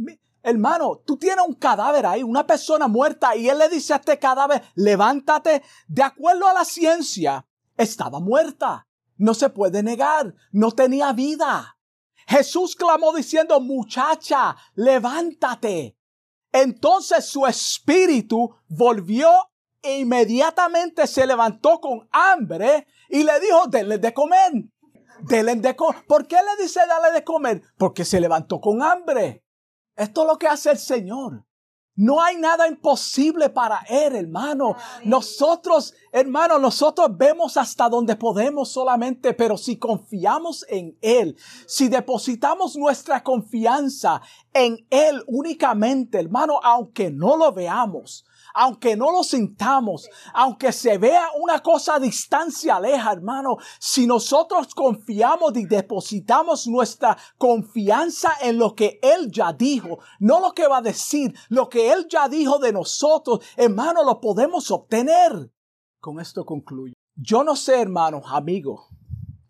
Hermano, 0.43 1.01
tú 1.05 1.16
tienes 1.16 1.45
un 1.47 1.55
cadáver 1.55 2.05
ahí, 2.05 2.22
una 2.22 2.47
persona 2.47 2.88
muerta, 2.88 3.36
y 3.36 3.49
él 3.49 3.59
le 3.59 3.68
dice 3.68 3.93
a 3.93 3.97
este 3.97 4.18
cadáver, 4.18 4.62
levántate. 4.74 5.62
De 5.86 6.03
acuerdo 6.03 6.49
a 6.49 6.53
la 6.53 6.64
ciencia, 6.64 7.47
estaba 7.76 8.18
muerta. 8.20 8.86
No 9.16 9.34
se 9.34 9.51
puede 9.51 9.82
negar, 9.82 10.34
no 10.51 10.72
tenía 10.72 11.12
vida. 11.12 11.76
Jesús 12.26 12.74
clamó 12.74 13.12
diciendo, 13.12 13.61
muchacha, 13.61 14.57
levántate. 14.74 15.97
Entonces 16.51 17.26
su 17.26 17.47
espíritu 17.47 18.55
volvió 18.68 19.30
e 19.80 20.01
inmediatamente 20.01 21.07
se 21.07 21.26
levantó 21.26 21.80
con 21.80 22.09
hambre 22.12 22.86
y 23.09 23.24
le 23.24 23.40
dijo, 23.40 23.66
denle 23.68 23.99
de 23.99 24.12
comer. 24.12 24.53
Denle 25.20 25.57
de 25.57 25.76
comer. 25.76 26.05
¿Por 26.07 26.26
qué 26.26 26.36
le 26.36 26.62
dice 26.62 26.80
dale 26.86 27.12
de 27.12 27.24
comer? 27.24 27.62
Porque 27.76 28.05
se 28.05 28.20
levantó 28.20 28.61
con 28.61 28.82
hambre. 28.82 29.41
Esto 29.97 30.22
es 30.22 30.28
lo 30.28 30.38
que 30.38 30.49
hace 30.49 30.70
el 30.70 30.78
Señor. 30.78 31.45
No 31.95 32.22
hay 32.22 32.36
nada 32.36 32.66
imposible 32.68 33.51
para 33.51 33.80
Él, 33.86 34.16
hermano. 34.16 34.76
Nosotros, 35.05 35.93
hermano, 36.11 36.59
nosotros 36.59 37.11
vemos 37.18 37.59
hasta 37.59 37.88
donde 37.90 38.16
podemos 38.16 38.70
solamente, 38.70 39.34
pero 39.34 39.59
si 39.59 39.76
confiamos 39.76 40.64
en 40.70 40.97
Él, 41.03 41.36
si 41.66 41.88
depositamos 41.88 42.76
nuestra 42.76 43.22
confianza 43.22 44.22
en 44.55 44.86
Él 44.88 45.22
únicamente, 45.26 46.18
hermano, 46.18 46.61
aunque 46.62 47.11
no 47.11 47.36
lo 47.36 47.53
veamos, 47.53 48.24
aunque 48.55 48.96
no 48.96 49.11
lo 49.11 49.22
sintamos, 49.22 50.09
aunque 50.34 50.72
se 50.72 50.98
vea 50.98 51.28
una 51.40 51.61
cosa 51.61 51.96
a 51.96 52.00
distancia 52.00 52.80
leja, 52.80 53.12
hermano, 53.12 53.57
si 53.78 54.07
nosotros 54.07 54.74
confiamos 54.74 55.57
y 55.57 55.66
depositamos 55.66 56.66
nuestra 56.66 57.16
confianza 57.38 58.32
en 58.40 58.59
lo 58.59 58.74
que 58.74 58.98
Él 59.03 59.30
ya 59.30 59.53
dijo, 59.53 59.98
no 60.20 60.40
lo 60.40 60.53
que 60.53 60.66
va 60.66 60.78
a 60.78 60.82
decir, 60.82 61.34
lo 61.48 61.68
que 61.68 61.92
Él 61.92 62.07
ya 62.09 62.28
dijo 62.28 62.59
de 62.59 62.72
nosotros, 62.72 63.40
hermano, 63.57 64.03
lo 64.05 64.20
podemos 64.20 64.70
obtener. 64.70 65.50
Con 66.00 66.20
esto 66.20 66.44
concluyo. 66.44 66.94
Yo 67.14 67.44
no 67.44 67.55
sé, 67.55 67.80
hermano, 67.80 68.22
amigo, 68.26 68.88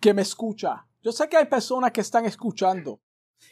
que 0.01 0.13
me 0.13 0.23
escucha. 0.23 0.87
Yo 1.03 1.13
sé 1.13 1.29
que 1.29 1.37
hay 1.37 1.47
personas 1.47 1.93
que 1.93 2.01
están 2.01 2.27
escuchando, 2.27 3.01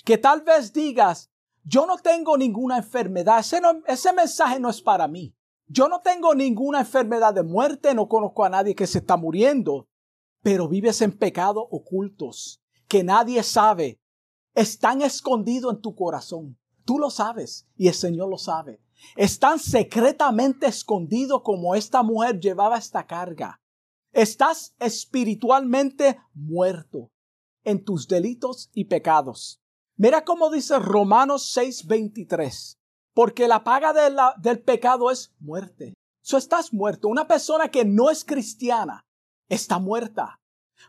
que 0.05 0.19
tal 0.19 0.43
vez 0.43 0.73
digas, 0.73 1.31
yo 1.65 1.87
no 1.87 1.97
tengo 1.97 2.37
ninguna 2.37 2.79
enfermedad. 2.79 3.41
Ese, 3.41 3.61
ese 3.87 4.13
mensaje 4.13 4.61
no 4.61 4.71
es 4.71 4.81
para 4.81 5.09
mí. 5.09 5.35
Yo 5.73 5.89
no 5.89 6.01
tengo 6.01 6.35
ninguna 6.35 6.81
enfermedad 6.81 7.33
de 7.33 7.45
muerte, 7.45 7.95
no 7.95 8.09
conozco 8.09 8.45
a 8.45 8.49
nadie 8.49 8.75
que 8.75 8.89
se 8.89 8.99
está 8.99 9.17
muriendo, 9.17 9.89
pero 10.43 10.67
vives 10.67 11.01
en 11.01 11.17
pecados 11.17 11.65
ocultos 11.71 12.61
que 12.89 13.05
nadie 13.05 13.45
sabe. 13.45 14.01
Están 14.53 15.01
escondidos 15.01 15.75
en 15.75 15.81
tu 15.81 15.95
corazón. 15.95 16.59
Tú 16.85 16.99
lo 16.99 17.09
sabes 17.09 17.69
y 17.77 17.87
el 17.87 17.95
Señor 17.95 18.29
lo 18.29 18.37
sabe. 18.37 18.83
Están 19.15 19.61
secretamente 19.61 20.67
escondidos 20.67 21.43
como 21.45 21.77
esta 21.77 22.03
mujer 22.03 22.41
llevaba 22.41 22.77
esta 22.77 23.07
carga. 23.07 23.63
Estás 24.13 24.75
espiritualmente 24.81 26.19
muerto 26.35 27.13
en 27.63 27.85
tus 27.85 28.09
delitos 28.09 28.71
y 28.75 28.87
pecados. 28.87 29.63
Mira 29.95 30.25
cómo 30.25 30.51
dice 30.51 30.81
Romanos 30.81 31.57
6:23 31.57 32.80
porque 33.15 33.49
la 33.49 33.65
paga 33.65 33.93
del 34.37 34.61
pecado 34.61 35.11
es 35.11 35.33
muerte. 35.39 35.95
So 36.23 36.37
estás 36.37 36.73
muerto. 36.73 37.09
Una 37.09 37.27
persona 37.27 37.69
que 37.69 37.85
no 37.85 38.11
es 38.11 38.25
cristiana 38.25 39.05
está 39.49 39.79
muerta. 39.79 40.41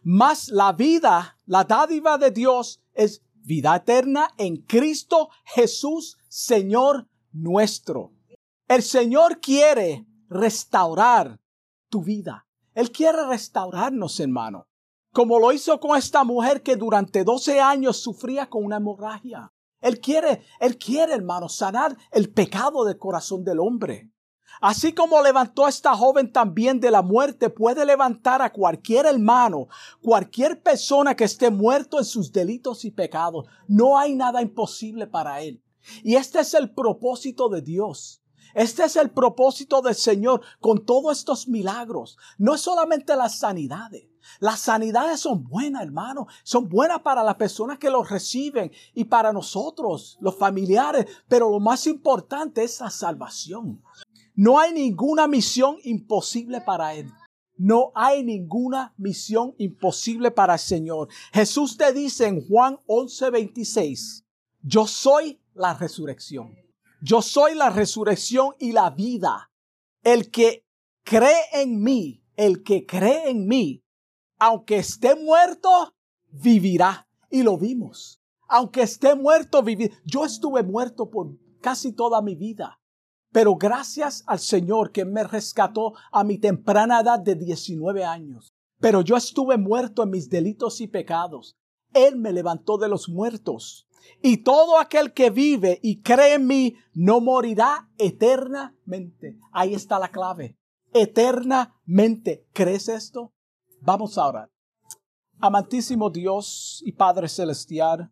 Mas 0.04 0.50
la 0.50 0.74
vida, 0.74 1.38
la 1.46 1.64
dádiva 1.64 2.18
de 2.18 2.32
Dios 2.32 2.82
es 2.94 3.22
vida 3.34 3.76
eterna 3.76 4.30
en 4.38 4.58
Cristo 4.58 5.30
Jesús, 5.46 6.18
Señor 6.28 7.08
nuestro. 7.32 8.14
El 8.68 8.84
Señor 8.84 9.40
quiere 9.42 10.06
restaurar 10.30 11.40
tu 11.90 12.04
vida. 12.04 12.48
Él 12.74 12.92
quiere 12.92 13.26
restaurarnos, 13.28 14.20
hermano. 14.20 14.68
Como 15.12 15.40
lo 15.40 15.52
hizo 15.52 15.80
con 15.80 15.98
esta 15.98 16.24
mujer 16.24 16.64
que 16.64 16.78
durante 16.78 17.24
12 17.26 17.60
años 17.60 17.98
sufría 17.98 18.50
con 18.50 18.64
una 18.64 18.78
hemorragia. 18.78 19.52
Él 19.82 20.00
quiere, 20.00 20.42
Él 20.60 20.78
quiere, 20.78 21.14
hermano, 21.14 21.50
sanar 21.50 21.98
el 22.12 22.32
pecado 22.32 22.86
del 22.86 22.98
corazón 22.98 23.44
del 23.44 23.60
hombre. 23.60 24.12
Así 24.62 24.94
como 24.94 25.24
levantó 25.24 25.66
a 25.66 25.70
esta 25.70 25.96
joven 25.96 26.32
también 26.32 26.80
de 26.80 26.92
la 26.92 27.02
muerte, 27.02 27.50
puede 27.50 27.84
levantar 27.86 28.42
a 28.44 28.52
cualquier 28.52 29.08
hermano, 29.08 29.68
cualquier 30.02 30.62
persona 30.62 31.16
que 31.16 31.24
esté 31.24 31.50
muerto 31.50 31.98
en 31.98 32.06
sus 32.06 32.32
delitos 32.32 32.86
y 32.86 32.92
pecados. 32.92 33.48
No 33.68 33.98
hay 33.98 34.14
nada 34.14 34.42
imposible 34.42 35.08
para 35.08 35.42
Él. 35.42 35.64
Y 36.04 36.16
este 36.16 36.40
es 36.40 36.54
el 36.54 36.72
propósito 36.74 37.50
de 37.50 37.62
Dios. 37.62 38.21
Este 38.54 38.84
es 38.84 38.96
el 38.96 39.12
propósito 39.12 39.82
del 39.82 39.96
Señor 39.96 40.42
con 40.60 40.86
todos 40.86 41.18
estos 41.18 41.48
milagros. 41.48 42.18
No 42.38 42.56
es 42.56 42.62
solamente 42.62 43.16
las 43.16 43.40
sanidades. 43.40 44.08
Las 44.40 44.60
sanidades 44.60 45.20
son 45.20 45.44
buenas, 45.44 45.84
hermano. 45.84 46.28
Son 46.44 46.68
buenas 46.70 47.02
para 47.02 47.24
las 47.24 47.36
personas 47.36 47.78
que 47.78 47.90
los 47.90 48.10
reciben 48.10 48.72
y 48.94 49.06
para 49.06 49.34
nosotros, 49.34 50.18
los 50.22 50.36
familiares. 50.36 51.06
Pero 51.28 51.50
lo 51.50 51.60
más 51.60 51.88
importante 51.88 52.64
es 52.64 52.80
la 52.80 52.90
salvación. 52.90 53.82
No 54.36 54.60
hay 54.60 54.74
ninguna 54.74 55.28
misión 55.28 55.78
imposible 55.84 56.62
para 56.62 56.94
Él. 56.94 57.12
No 57.58 57.92
hay 57.94 58.24
ninguna 58.24 58.94
misión 58.98 59.54
imposible 59.58 60.32
para 60.32 60.54
el 60.54 60.60
Señor. 60.60 61.10
Jesús 61.32 61.78
te 61.78 61.94
dice 61.94 62.26
en 62.26 62.48
Juan 62.48 62.80
11:26, 62.88 64.24
yo 64.64 64.88
soy 64.88 65.40
la 65.54 65.76
resurrección. 65.76 66.61
Yo 67.02 67.24
soy 67.24 67.56
la 67.56 67.72
resurrección 67.72 68.54
y 68.60 68.72
la 68.74 68.92
vida. 68.92 69.52
El 70.04 70.30
que 70.30 70.66
cree 71.04 71.42
en 71.54 71.82
mí, 71.82 72.24
el 72.36 72.64
que 72.64 72.86
cree 72.86 73.30
en 73.30 73.48
mí, 73.48 73.84
aunque 74.40 74.78
esté 74.78 75.16
muerto, 75.16 75.94
vivirá. 76.32 77.08
Y 77.30 77.44
lo 77.44 77.58
vimos. 77.58 78.22
Aunque 78.48 78.82
esté 78.82 79.16
muerto, 79.16 79.64
vivir. 79.64 79.94
Yo 80.06 80.26
estuve 80.26 80.62
muerto 80.64 81.10
por 81.10 81.38
casi 81.62 81.94
toda 81.94 82.22
mi 82.22 82.36
vida. 82.36 82.80
Pero 83.32 83.56
gracias 83.56 84.24
al 84.28 84.40
Señor 84.40 84.92
que 84.92 85.06
me 85.06 85.24
rescató 85.24 85.94
a 86.12 86.24
mi 86.24 86.38
temprana 86.38 87.00
edad 87.00 87.20
de 87.20 87.36
19 87.36 88.04
años. 88.04 88.54
Pero 88.80 89.02
yo 89.02 89.16
estuve 89.16 89.58
muerto 89.58 90.04
en 90.04 90.10
mis 90.10 90.30
delitos 90.30 90.82
y 90.82 90.88
pecados. 90.88 91.56
Él 91.94 92.18
me 92.18 92.34
levantó 92.34 92.78
de 92.78 92.90
los 92.90 93.08
muertos. 93.08 93.88
Y 94.22 94.38
todo 94.38 94.80
aquel 94.80 95.14
que 95.14 95.30
vive 95.30 95.80
y 95.82 96.02
cree 96.02 96.36
en 96.36 96.48
mí 96.48 96.76
no 96.94 97.22
morirá 97.22 97.90
eternamente. 97.98 99.38
Ahí 99.52 99.74
está 99.74 100.00
la 100.00 100.10
clave. 100.10 100.58
Eternamente. 100.94 102.46
¿Crees 102.54 102.90
esto? 102.90 103.34
Vamos 103.82 104.18
a 104.18 104.28
orar. 104.28 104.50
Amantísimo 105.40 106.10
Dios 106.12 106.84
y 106.86 106.92
Padre 106.92 107.28
Celestial, 107.28 108.12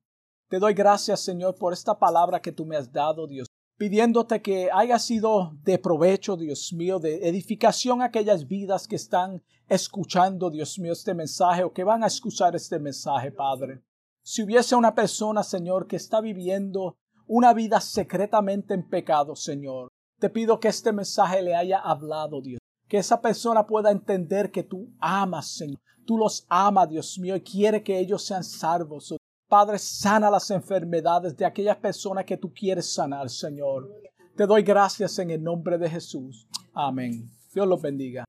te 0.49 0.57
doy 0.57 0.73
gracias, 0.73 1.19
Señor, 1.19 1.55
por 1.59 1.73
esta 1.73 1.99
palabra 1.99 2.41
que 2.41 2.51
tú 2.51 2.65
me 2.65 2.75
has 2.75 2.91
dado, 2.91 3.27
Dios, 3.27 3.47
pidiéndote 3.77 4.41
que 4.41 4.69
haya 4.73 4.97
sido 4.97 5.51
de 5.61 5.77
provecho, 5.77 6.35
Dios 6.35 6.73
mío, 6.73 6.97
de 6.97 7.27
edificación 7.29 8.01
a 8.01 8.05
aquellas 8.05 8.47
vidas 8.47 8.87
que 8.87 8.95
están 8.95 9.43
escuchando, 9.67 10.49
Dios 10.49 10.79
mío, 10.79 10.93
este 10.93 11.13
mensaje 11.13 11.63
o 11.63 11.71
que 11.71 11.83
van 11.83 12.03
a 12.03 12.07
escuchar 12.07 12.55
este 12.55 12.79
mensaje, 12.79 13.31
Padre. 13.31 13.83
Si 14.29 14.43
hubiese 14.43 14.75
una 14.75 14.93
persona, 14.93 15.41
Señor, 15.41 15.87
que 15.87 15.95
está 15.95 16.21
viviendo 16.21 16.97
una 17.25 17.51
vida 17.51 17.81
secretamente 17.81 18.75
en 18.75 18.87
pecado, 18.87 19.35
Señor, 19.35 19.87
te 20.19 20.29
pido 20.29 20.59
que 20.59 20.67
este 20.67 20.93
mensaje 20.93 21.41
le 21.41 21.55
haya 21.55 21.79
hablado, 21.79 22.39
Dios 22.39 22.59
que 22.87 22.99
esa 22.99 23.19
persona 23.21 23.65
pueda 23.65 23.89
entender 23.89 24.51
que 24.51 24.61
tú 24.61 24.93
amas, 24.99 25.47
Señor. 25.47 25.79
Tú 26.05 26.15
los 26.15 26.45
amas, 26.47 26.89
Dios 26.89 27.17
mío, 27.17 27.35
y 27.35 27.41
quiere 27.41 27.81
que 27.81 27.97
ellos 27.97 28.23
sean 28.23 28.43
salvos. 28.43 29.15
Padre, 29.47 29.79
sana 29.79 30.29
las 30.29 30.51
enfermedades 30.51 31.35
de 31.35 31.45
aquellas 31.45 31.77
personas 31.77 32.23
que 32.25 32.37
tú 32.37 32.53
quieres 32.53 32.93
sanar, 32.93 33.31
Señor. 33.31 33.89
Te 34.35 34.45
doy 34.45 34.61
gracias 34.61 35.17
en 35.17 35.31
el 35.31 35.41
nombre 35.41 35.79
de 35.79 35.89
Jesús. 35.89 36.47
Amén. 36.75 37.31
Dios 37.51 37.67
los 37.67 37.81
bendiga. 37.81 38.25